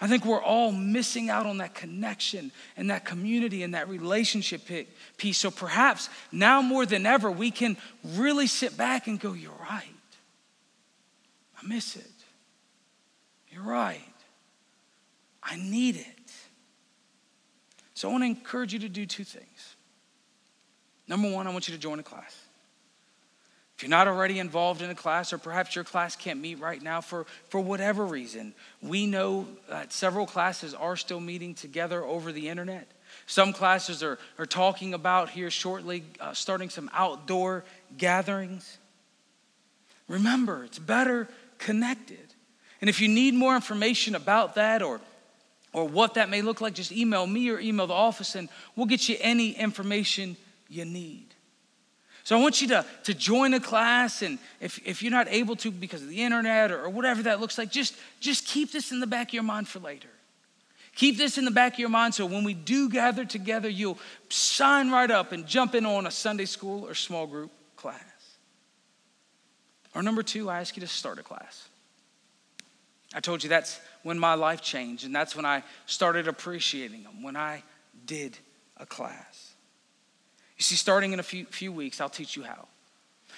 I 0.00 0.08
think 0.08 0.24
we're 0.24 0.42
all 0.42 0.72
missing 0.72 1.30
out 1.30 1.46
on 1.46 1.58
that 1.58 1.74
connection 1.74 2.50
and 2.76 2.90
that 2.90 3.04
community 3.04 3.62
and 3.62 3.74
that 3.74 3.88
relationship 3.88 4.62
piece. 5.16 5.38
So 5.38 5.50
perhaps 5.50 6.08
now 6.32 6.62
more 6.62 6.84
than 6.84 7.06
ever, 7.06 7.30
we 7.30 7.50
can 7.50 7.76
really 8.02 8.46
sit 8.46 8.76
back 8.76 9.06
and 9.06 9.20
go, 9.20 9.32
You're 9.32 9.52
right. 9.60 9.93
I 11.64 11.68
miss 11.68 11.96
it. 11.96 12.10
You're 13.50 13.62
right. 13.62 14.00
I 15.42 15.56
need 15.56 15.96
it. 15.96 16.32
So 17.94 18.08
I 18.08 18.12
want 18.12 18.22
to 18.22 18.26
encourage 18.26 18.72
you 18.72 18.80
to 18.80 18.88
do 18.88 19.06
two 19.06 19.24
things. 19.24 19.76
Number 21.06 21.30
one, 21.30 21.46
I 21.46 21.52
want 21.52 21.68
you 21.68 21.74
to 21.74 21.80
join 21.80 21.98
a 21.98 22.02
class. 22.02 22.36
If 23.76 23.82
you're 23.82 23.90
not 23.90 24.08
already 24.08 24.38
involved 24.38 24.82
in 24.82 24.90
a 24.90 24.94
class, 24.94 25.32
or 25.32 25.38
perhaps 25.38 25.74
your 25.74 25.84
class 25.84 26.16
can't 26.16 26.40
meet 26.40 26.60
right 26.60 26.80
now 26.80 27.00
for, 27.00 27.26
for 27.48 27.60
whatever 27.60 28.06
reason, 28.06 28.54
we 28.80 29.06
know 29.06 29.46
that 29.68 29.92
several 29.92 30.26
classes 30.26 30.74
are 30.74 30.96
still 30.96 31.20
meeting 31.20 31.54
together 31.54 32.04
over 32.04 32.30
the 32.30 32.48
internet. 32.48 32.88
Some 33.26 33.52
classes 33.52 34.02
are, 34.02 34.18
are 34.38 34.46
talking 34.46 34.94
about 34.94 35.30
here 35.30 35.50
shortly 35.50 36.04
uh, 36.20 36.32
starting 36.34 36.70
some 36.70 36.88
outdoor 36.92 37.64
gatherings. 37.96 38.78
Remember, 40.08 40.64
it's 40.64 40.78
better 40.78 41.28
connected. 41.64 42.34
And 42.80 42.90
if 42.90 43.00
you 43.00 43.08
need 43.08 43.34
more 43.34 43.54
information 43.56 44.14
about 44.14 44.54
that 44.56 44.82
or, 44.82 45.00
or 45.72 45.88
what 45.88 46.14
that 46.14 46.28
may 46.28 46.42
look 46.42 46.60
like, 46.60 46.74
just 46.74 46.92
email 46.92 47.26
me 47.26 47.48
or 47.50 47.58
email 47.58 47.86
the 47.86 47.94
office 47.94 48.34
and 48.34 48.48
we'll 48.76 48.86
get 48.86 49.08
you 49.08 49.16
any 49.20 49.52
information 49.52 50.36
you 50.68 50.84
need. 50.84 51.26
So 52.22 52.38
I 52.38 52.40
want 52.40 52.60
you 52.62 52.68
to, 52.68 52.86
to 53.04 53.12
join 53.12 53.52
a 53.52 53.60
class, 53.60 54.22
and 54.22 54.38
if, 54.58 54.80
if 54.86 55.02
you're 55.02 55.12
not 55.12 55.28
able 55.28 55.56
to 55.56 55.70
because 55.70 56.02
of 56.02 56.08
the 56.08 56.22
internet 56.22 56.70
or, 56.70 56.84
or 56.84 56.88
whatever 56.88 57.22
that 57.24 57.38
looks 57.38 57.58
like, 57.58 57.70
just, 57.70 57.94
just 58.20 58.46
keep 58.46 58.72
this 58.72 58.92
in 58.92 59.00
the 59.00 59.06
back 59.06 59.28
of 59.28 59.34
your 59.34 59.42
mind 59.42 59.68
for 59.68 59.78
later. 59.78 60.08
Keep 60.94 61.18
this 61.18 61.38
in 61.38 61.44
the 61.44 61.50
back 61.50 61.74
of 61.74 61.78
your 61.78 61.90
mind 61.90 62.14
so 62.14 62.24
when 62.24 62.44
we 62.44 62.54
do 62.54 62.88
gather 62.88 63.24
together, 63.24 63.68
you'll 63.68 63.98
sign 64.28 64.90
right 64.90 65.10
up 65.10 65.32
and 65.32 65.46
jump 65.46 65.74
in 65.74 65.84
on 65.84 66.06
a 66.06 66.10
Sunday 66.10 66.46
school 66.46 66.86
or 66.86 66.94
small 66.94 67.26
group 67.26 67.50
class. 67.76 68.13
Or 69.94 70.02
number 70.02 70.22
two, 70.22 70.50
I 70.50 70.60
ask 70.60 70.76
you 70.76 70.80
to 70.80 70.86
start 70.86 71.18
a 71.18 71.22
class. 71.22 71.68
I 73.14 73.20
told 73.20 73.42
you 73.42 73.48
that's 73.48 73.80
when 74.02 74.18
my 74.18 74.34
life 74.34 74.60
changed, 74.60 75.04
and 75.04 75.14
that's 75.14 75.36
when 75.36 75.44
I 75.44 75.62
started 75.86 76.26
appreciating 76.26 77.04
them, 77.04 77.22
when 77.22 77.36
I 77.36 77.62
did 78.06 78.36
a 78.76 78.86
class. 78.86 79.54
You 80.58 80.62
see, 80.62 80.74
starting 80.74 81.12
in 81.12 81.20
a 81.20 81.22
few, 81.22 81.44
few 81.46 81.72
weeks, 81.72 82.00
I'll 82.00 82.08
teach 82.08 82.36
you 82.36 82.42
how. 82.42 82.66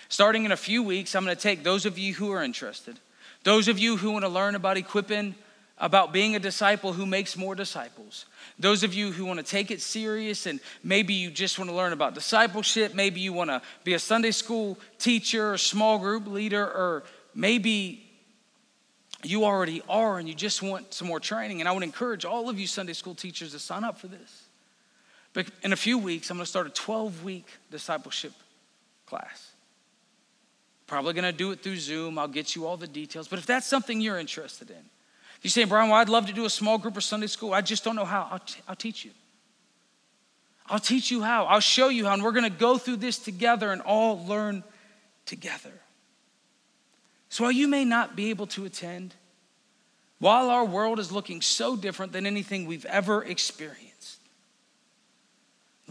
Starting 0.08 0.44
in 0.44 0.52
a 0.52 0.56
few 0.56 0.82
weeks, 0.82 1.14
I'm 1.14 1.24
going 1.24 1.36
to 1.36 1.42
take 1.42 1.62
those 1.62 1.84
of 1.84 1.98
you 1.98 2.14
who 2.14 2.30
are 2.32 2.42
interested, 2.42 2.98
those 3.44 3.68
of 3.68 3.78
you 3.78 3.96
who 3.96 4.12
want 4.12 4.24
to 4.24 4.28
learn 4.28 4.54
about 4.54 4.76
equipping, 4.76 5.34
about 5.78 6.12
being 6.12 6.34
a 6.34 6.38
disciple 6.38 6.92
who 6.92 7.04
makes 7.04 7.36
more 7.36 7.54
disciples, 7.54 8.26
those 8.58 8.82
of 8.82 8.94
you 8.94 9.12
who 9.12 9.26
want 9.26 9.38
to 9.38 9.44
take 9.44 9.70
it 9.70 9.80
serious 9.80 10.46
and 10.46 10.60
maybe 10.82 11.12
you 11.12 11.30
just 11.30 11.58
want 11.58 11.70
to 11.70 11.76
learn 11.76 11.92
about 11.92 12.14
discipleship, 12.14 12.94
maybe 12.94 13.20
you 13.20 13.32
want 13.32 13.50
to 13.50 13.60
be 13.84 13.94
a 13.94 13.98
Sunday 13.98 14.30
school 14.30 14.78
teacher 14.98 15.52
or 15.52 15.58
small 15.58 15.98
group 15.98 16.26
leader, 16.26 16.64
or 16.64 17.04
maybe 17.34 18.02
you 19.22 19.44
already 19.44 19.82
are 19.88 20.18
and 20.18 20.28
you 20.28 20.34
just 20.34 20.62
want 20.62 20.94
some 20.94 21.08
more 21.08 21.20
training. 21.20 21.60
And 21.60 21.68
I 21.68 21.72
would 21.72 21.82
encourage 21.82 22.24
all 22.24 22.48
of 22.48 22.58
you 22.58 22.66
Sunday 22.66 22.92
school 22.94 23.14
teachers 23.14 23.52
to 23.52 23.58
sign 23.58 23.84
up 23.84 23.98
for 23.98 24.06
this. 24.06 24.44
But 25.32 25.46
in 25.62 25.74
a 25.74 25.76
few 25.76 25.98
weeks, 25.98 26.30
I'm 26.30 26.38
going 26.38 26.44
to 26.44 26.50
start 26.50 26.66
a 26.66 26.70
12 26.70 27.22
week 27.22 27.46
discipleship 27.70 28.32
class. 29.04 29.50
Probably 30.86 31.12
going 31.12 31.24
to 31.24 31.32
do 31.32 31.50
it 31.50 31.62
through 31.62 31.76
Zoom. 31.76 32.18
I'll 32.18 32.28
get 32.28 32.54
you 32.54 32.66
all 32.66 32.76
the 32.76 32.86
details. 32.86 33.28
But 33.28 33.38
if 33.38 33.46
that's 33.46 33.66
something 33.66 34.00
you're 34.00 34.18
interested 34.18 34.70
in, 34.70 34.82
you 35.42 35.50
say, 35.50 35.64
Brian, 35.64 35.90
well, 35.90 36.00
I'd 36.00 36.08
love 36.08 36.26
to 36.26 36.32
do 36.32 36.44
a 36.44 36.50
small 36.50 36.78
group 36.78 36.96
or 36.96 37.00
Sunday 37.00 37.26
school, 37.26 37.52
I 37.52 37.60
just 37.60 37.84
don't 37.84 37.96
know 37.96 38.04
how, 38.04 38.28
I'll, 38.30 38.38
t- 38.38 38.60
I'll 38.68 38.76
teach 38.76 39.04
you. 39.04 39.10
I'll 40.68 40.80
teach 40.80 41.10
you 41.10 41.22
how. 41.22 41.44
I'll 41.44 41.60
show 41.60 41.88
you 41.88 42.06
how. 42.06 42.14
And 42.14 42.24
we're 42.24 42.32
going 42.32 42.50
to 42.50 42.58
go 42.58 42.76
through 42.78 42.96
this 42.96 43.18
together 43.18 43.70
and 43.70 43.80
all 43.82 44.24
learn 44.26 44.64
together. 45.24 45.72
So 47.28 47.44
while 47.44 47.52
you 47.52 47.68
may 47.68 47.84
not 47.84 48.16
be 48.16 48.30
able 48.30 48.46
to 48.48 48.64
attend, 48.64 49.14
while 50.18 50.50
our 50.50 50.64
world 50.64 50.98
is 50.98 51.12
looking 51.12 51.40
so 51.40 51.76
different 51.76 52.12
than 52.12 52.26
anything 52.26 52.66
we've 52.66 52.86
ever 52.86 53.22
experienced, 53.22 54.20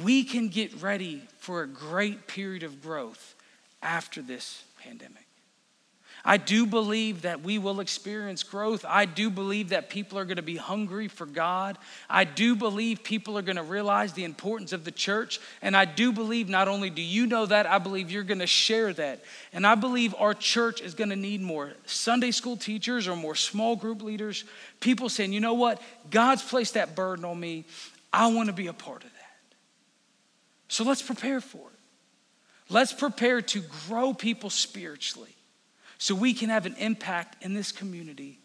we 0.01 0.23
can 0.23 0.49
get 0.49 0.81
ready 0.81 1.21
for 1.39 1.61
a 1.61 1.67
great 1.67 2.27
period 2.27 2.63
of 2.63 2.81
growth 2.81 3.35
after 3.81 4.21
this 4.21 4.63
pandemic. 4.81 5.24
I 6.27 6.37
do 6.37 6.65
believe 6.65 7.21
that 7.21 7.43
we 7.43 7.59
will 7.59 7.79
experience 7.79 8.41
growth. 8.41 8.83
I 8.87 9.05
do 9.05 9.29
believe 9.29 9.69
that 9.69 9.91
people 9.91 10.17
are 10.17 10.25
going 10.25 10.37
to 10.37 10.41
be 10.41 10.55
hungry 10.55 11.07
for 11.07 11.27
God. 11.27 11.77
I 12.09 12.23
do 12.23 12.55
believe 12.55 13.03
people 13.03 13.37
are 13.37 13.43
going 13.43 13.57
to 13.57 13.63
realize 13.63 14.13
the 14.13 14.23
importance 14.23 14.73
of 14.73 14.85
the 14.85 14.91
church. 14.91 15.39
And 15.61 15.77
I 15.77 15.85
do 15.85 16.11
believe 16.11 16.49
not 16.49 16.67
only 16.67 16.89
do 16.89 17.03
you 17.03 17.27
know 17.27 17.45
that, 17.45 17.67
I 17.67 17.77
believe 17.77 18.09
you're 18.09 18.23
going 18.23 18.39
to 18.39 18.47
share 18.47 18.91
that. 18.93 19.23
And 19.53 19.67
I 19.67 19.75
believe 19.75 20.15
our 20.17 20.33
church 20.33 20.81
is 20.81 20.95
going 20.95 21.11
to 21.11 21.15
need 21.15 21.41
more 21.41 21.73
Sunday 21.85 22.31
school 22.31 22.57
teachers 22.57 23.07
or 23.07 23.15
more 23.15 23.35
small 23.35 23.75
group 23.75 24.01
leaders. 24.01 24.45
People 24.79 25.09
saying, 25.09 25.31
you 25.31 25.41
know 25.41 25.53
what? 25.53 25.79
God's 26.09 26.41
placed 26.41 26.73
that 26.73 26.95
burden 26.95 27.23
on 27.23 27.39
me. 27.39 27.65
I 28.11 28.33
want 28.33 28.47
to 28.47 28.53
be 28.53 28.65
a 28.65 28.73
part 28.73 29.03
of 29.03 29.11
that. 29.11 29.55
So 30.69 30.83
let's 30.83 31.03
prepare 31.03 31.39
for 31.39 31.67
it. 31.67 32.73
Let's 32.73 32.93
prepare 32.93 33.43
to 33.43 33.61
grow 33.87 34.11
people 34.11 34.49
spiritually 34.49 35.34
so 35.97 36.15
we 36.15 36.33
can 36.33 36.49
have 36.49 36.65
an 36.65 36.75
impact 36.77 37.43
in 37.43 37.53
this 37.53 37.71
community 37.71 38.39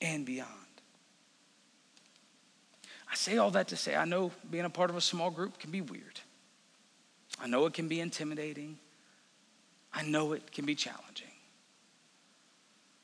and 0.00 0.24
beyond. 0.24 0.50
I 3.10 3.14
say 3.14 3.36
all 3.36 3.50
that 3.50 3.68
to 3.68 3.76
say 3.76 3.94
I 3.94 4.04
know 4.04 4.30
being 4.50 4.64
a 4.64 4.70
part 4.70 4.90
of 4.90 4.96
a 4.96 5.00
small 5.00 5.30
group 5.30 5.58
can 5.58 5.70
be 5.70 5.80
weird. 5.80 6.20
I 7.40 7.46
know 7.46 7.66
it 7.66 7.74
can 7.74 7.88
be 7.88 8.00
intimidating. 8.00 8.78
I 9.92 10.02
know 10.02 10.32
it 10.32 10.52
can 10.52 10.64
be 10.64 10.74
challenging. 10.74 11.26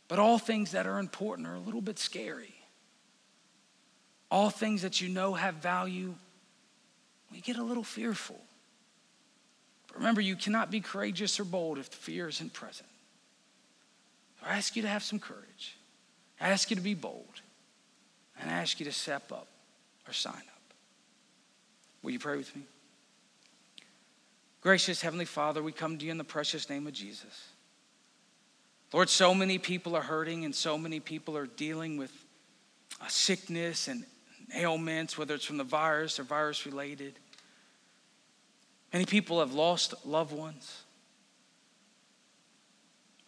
But 0.07 0.19
all 0.19 0.39
things 0.39 0.71
that 0.73 0.87
are 0.87 0.99
important 0.99 1.47
are 1.47 1.55
a 1.55 1.61
little 1.61 1.83
bit 1.83 1.99
scary. 1.99 2.55
All 4.31 4.49
things 4.49 4.83
that 4.83 5.01
you 5.01 5.09
know 5.09 5.35
have 5.35 5.57
value, 5.57 6.15
we 7.31 7.41
get 7.41 7.57
a 7.57 7.63
little 7.63 7.85
fearful. 7.85 8.41
But 9.89 9.99
remember, 9.99 10.23
you 10.23 10.37
cannot 10.37 10.71
be 10.71 10.81
courageous 10.81 11.39
or 11.39 11.45
bold 11.45 11.79
if 11.79 11.91
the 11.91 11.97
fear 11.97 12.29
isn't 12.29 12.55
present. 12.55 12.89
I 14.45 14.57
ask 14.57 14.77
you 14.77 14.83
to 14.83 14.89
have 14.89 15.03
some 15.03 15.19
courage. 15.19 15.77
I 16.41 16.51
ask 16.51 16.71
you 16.71 16.77
to 16.77 16.83
be 16.83 16.95
bold. 16.95 17.43
And 18.41 18.51
I 18.51 18.55
ask 18.55 18.79
you 18.79 18.87
to 18.87 18.93
step 18.93 19.33
up 19.33 19.49
or 20.07 20.13
sign 20.13 20.35
up. 20.35 20.75
Will 22.03 22.13
you 22.13 22.19
pray 22.19 22.37
with 22.37 22.55
me? 22.55 22.63
Gracious 24.61 25.01
Heavenly 25.01 25.25
Father, 25.25 25.63
we 25.63 25.73
come 25.73 25.99
to 25.99 26.05
you 26.05 26.11
in 26.11 26.19
the 26.19 26.25
precious 26.25 26.69
name 26.69 26.87
of 26.87 26.93
Jesus. 26.93 27.49
Lord, 28.93 29.09
so 29.09 29.35
many 29.35 29.59
people 29.59 29.95
are 29.95 30.03
hurting 30.03 30.45
and 30.45 30.55
so 30.55 30.79
many 30.79 31.01
people 31.01 31.37
are 31.37 31.47
dealing 31.47 31.97
with 31.97 32.13
sickness 33.09 33.89
and 33.89 34.05
ailments, 34.55 35.19
whether 35.19 35.35
it's 35.35 35.45
from 35.45 35.59
the 35.59 35.65
virus 35.65 36.19
or 36.19 36.23
virus 36.23 36.65
related. 36.65 37.19
Many 38.93 39.05
people 39.05 39.41
have 39.41 39.53
lost 39.53 39.95
loved 40.07 40.33
ones 40.33 40.85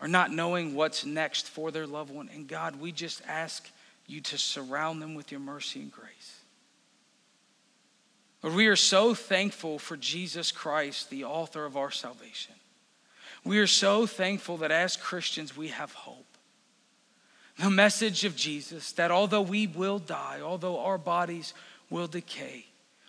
or 0.00 0.08
not 0.08 0.32
knowing 0.32 0.74
what's 0.74 1.04
next 1.04 1.48
for 1.48 1.70
their 1.70 1.86
loved 1.86 2.12
one. 2.12 2.30
And 2.32 2.48
God, 2.48 2.80
we 2.80 2.92
just 2.92 3.22
ask 3.26 3.70
you 4.06 4.20
to 4.22 4.38
surround 4.38 5.00
them 5.00 5.14
with 5.14 5.30
your 5.30 5.40
mercy 5.40 5.80
and 5.80 5.92
grace. 5.92 6.40
Lord, 8.42 8.56
we 8.56 8.66
are 8.68 8.76
so 8.76 9.14
thankful 9.14 9.78
for 9.78 9.96
Jesus 9.96 10.50
Christ, 10.50 11.10
the 11.10 11.24
author 11.24 11.66
of 11.66 11.76
our 11.76 11.90
salvation. 11.90 12.54
We 13.44 13.58
are 13.58 13.66
so 13.66 14.06
thankful 14.06 14.58
that 14.58 14.70
as 14.70 14.96
Christians 14.96 15.56
we 15.56 15.68
have 15.68 15.92
hope. 15.92 16.26
The 17.58 17.70
message 17.70 18.24
of 18.24 18.36
Jesus 18.36 18.92
that 18.92 19.10
although 19.10 19.42
we 19.42 19.66
will 19.66 19.98
die, 19.98 20.40
although 20.42 20.80
our 20.80 20.98
bodies 20.98 21.52
will 21.90 22.06
decay, 22.06 22.66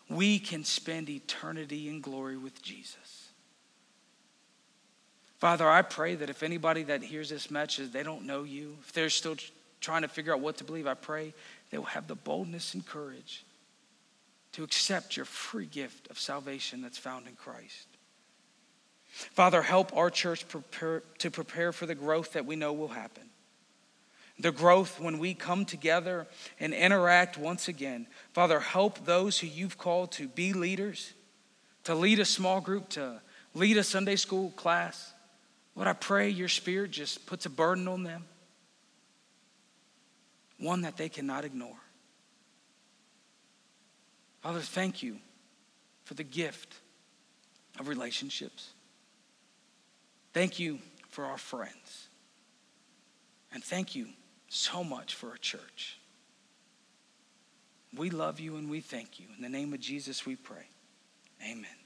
we 0.09 0.39
can 0.39 0.65
spend 0.65 1.09
eternity 1.09 1.87
in 1.87 2.01
glory 2.01 2.37
with 2.37 2.61
Jesus. 2.61 3.20
Father, 5.41 5.67
I 5.67 5.81
pray 5.81 6.13
that 6.13 6.29
if 6.29 6.43
anybody 6.43 6.83
that 6.83 7.01
hears 7.01 7.29
this 7.29 7.49
message, 7.49 7.91
they 7.91 8.03
don't 8.03 8.27
know 8.27 8.43
you, 8.43 8.77
if 8.79 8.93
they're 8.93 9.09
still 9.09 9.35
trying 9.79 10.03
to 10.03 10.07
figure 10.07 10.35
out 10.35 10.39
what 10.39 10.57
to 10.57 10.63
believe, 10.63 10.85
I 10.85 10.93
pray 10.93 11.33
they 11.71 11.79
will 11.79 11.85
have 11.85 12.07
the 12.07 12.13
boldness 12.13 12.75
and 12.75 12.85
courage 12.85 13.43
to 14.51 14.63
accept 14.63 15.17
your 15.17 15.25
free 15.25 15.65
gift 15.65 16.11
of 16.11 16.19
salvation 16.19 16.83
that's 16.83 16.99
found 16.99 17.27
in 17.27 17.33
Christ. 17.33 17.87
Father, 19.07 19.63
help 19.63 19.97
our 19.97 20.11
church 20.11 20.47
prepare, 20.47 21.01
to 21.17 21.31
prepare 21.31 21.71
for 21.71 21.87
the 21.87 21.95
growth 21.95 22.33
that 22.33 22.45
we 22.45 22.55
know 22.55 22.71
will 22.71 22.89
happen. 22.89 23.23
The 24.37 24.51
growth 24.51 24.99
when 24.99 25.17
we 25.17 25.33
come 25.33 25.65
together 25.65 26.27
and 26.59 26.71
interact 26.71 27.39
once 27.39 27.67
again. 27.67 28.05
Father, 28.33 28.59
help 28.59 29.05
those 29.05 29.39
who 29.39 29.47
you've 29.47 29.79
called 29.79 30.11
to 30.13 30.27
be 30.27 30.53
leaders, 30.53 31.13
to 31.85 31.95
lead 31.95 32.19
a 32.19 32.25
small 32.25 32.61
group, 32.61 32.89
to 32.89 33.21
lead 33.55 33.77
a 33.77 33.83
Sunday 33.83 34.17
school 34.17 34.51
class. 34.51 35.13
Lord, 35.75 35.87
I 35.87 35.93
pray 35.93 36.29
your 36.29 36.49
spirit 36.49 36.91
just 36.91 37.25
puts 37.25 37.45
a 37.45 37.49
burden 37.49 37.87
on 37.87 38.03
them, 38.03 38.25
one 40.59 40.81
that 40.81 40.97
they 40.97 41.09
cannot 41.09 41.45
ignore. 41.45 41.77
Father, 44.41 44.59
thank 44.59 45.01
you 45.01 45.17
for 46.03 46.13
the 46.13 46.23
gift 46.23 46.75
of 47.79 47.87
relationships. 47.87 48.71
Thank 50.33 50.59
you 50.59 50.79
for 51.09 51.25
our 51.25 51.37
friends. 51.37 52.07
And 53.53 53.63
thank 53.63 53.95
you 53.95 54.07
so 54.49 54.83
much 54.83 55.15
for 55.15 55.29
our 55.29 55.37
church. 55.37 55.99
We 57.95 58.09
love 58.09 58.39
you 58.39 58.55
and 58.55 58.69
we 58.69 58.79
thank 58.79 59.19
you. 59.19 59.27
In 59.35 59.43
the 59.43 59.49
name 59.49 59.73
of 59.73 59.79
Jesus, 59.79 60.25
we 60.25 60.35
pray. 60.35 60.67
Amen. 61.43 61.80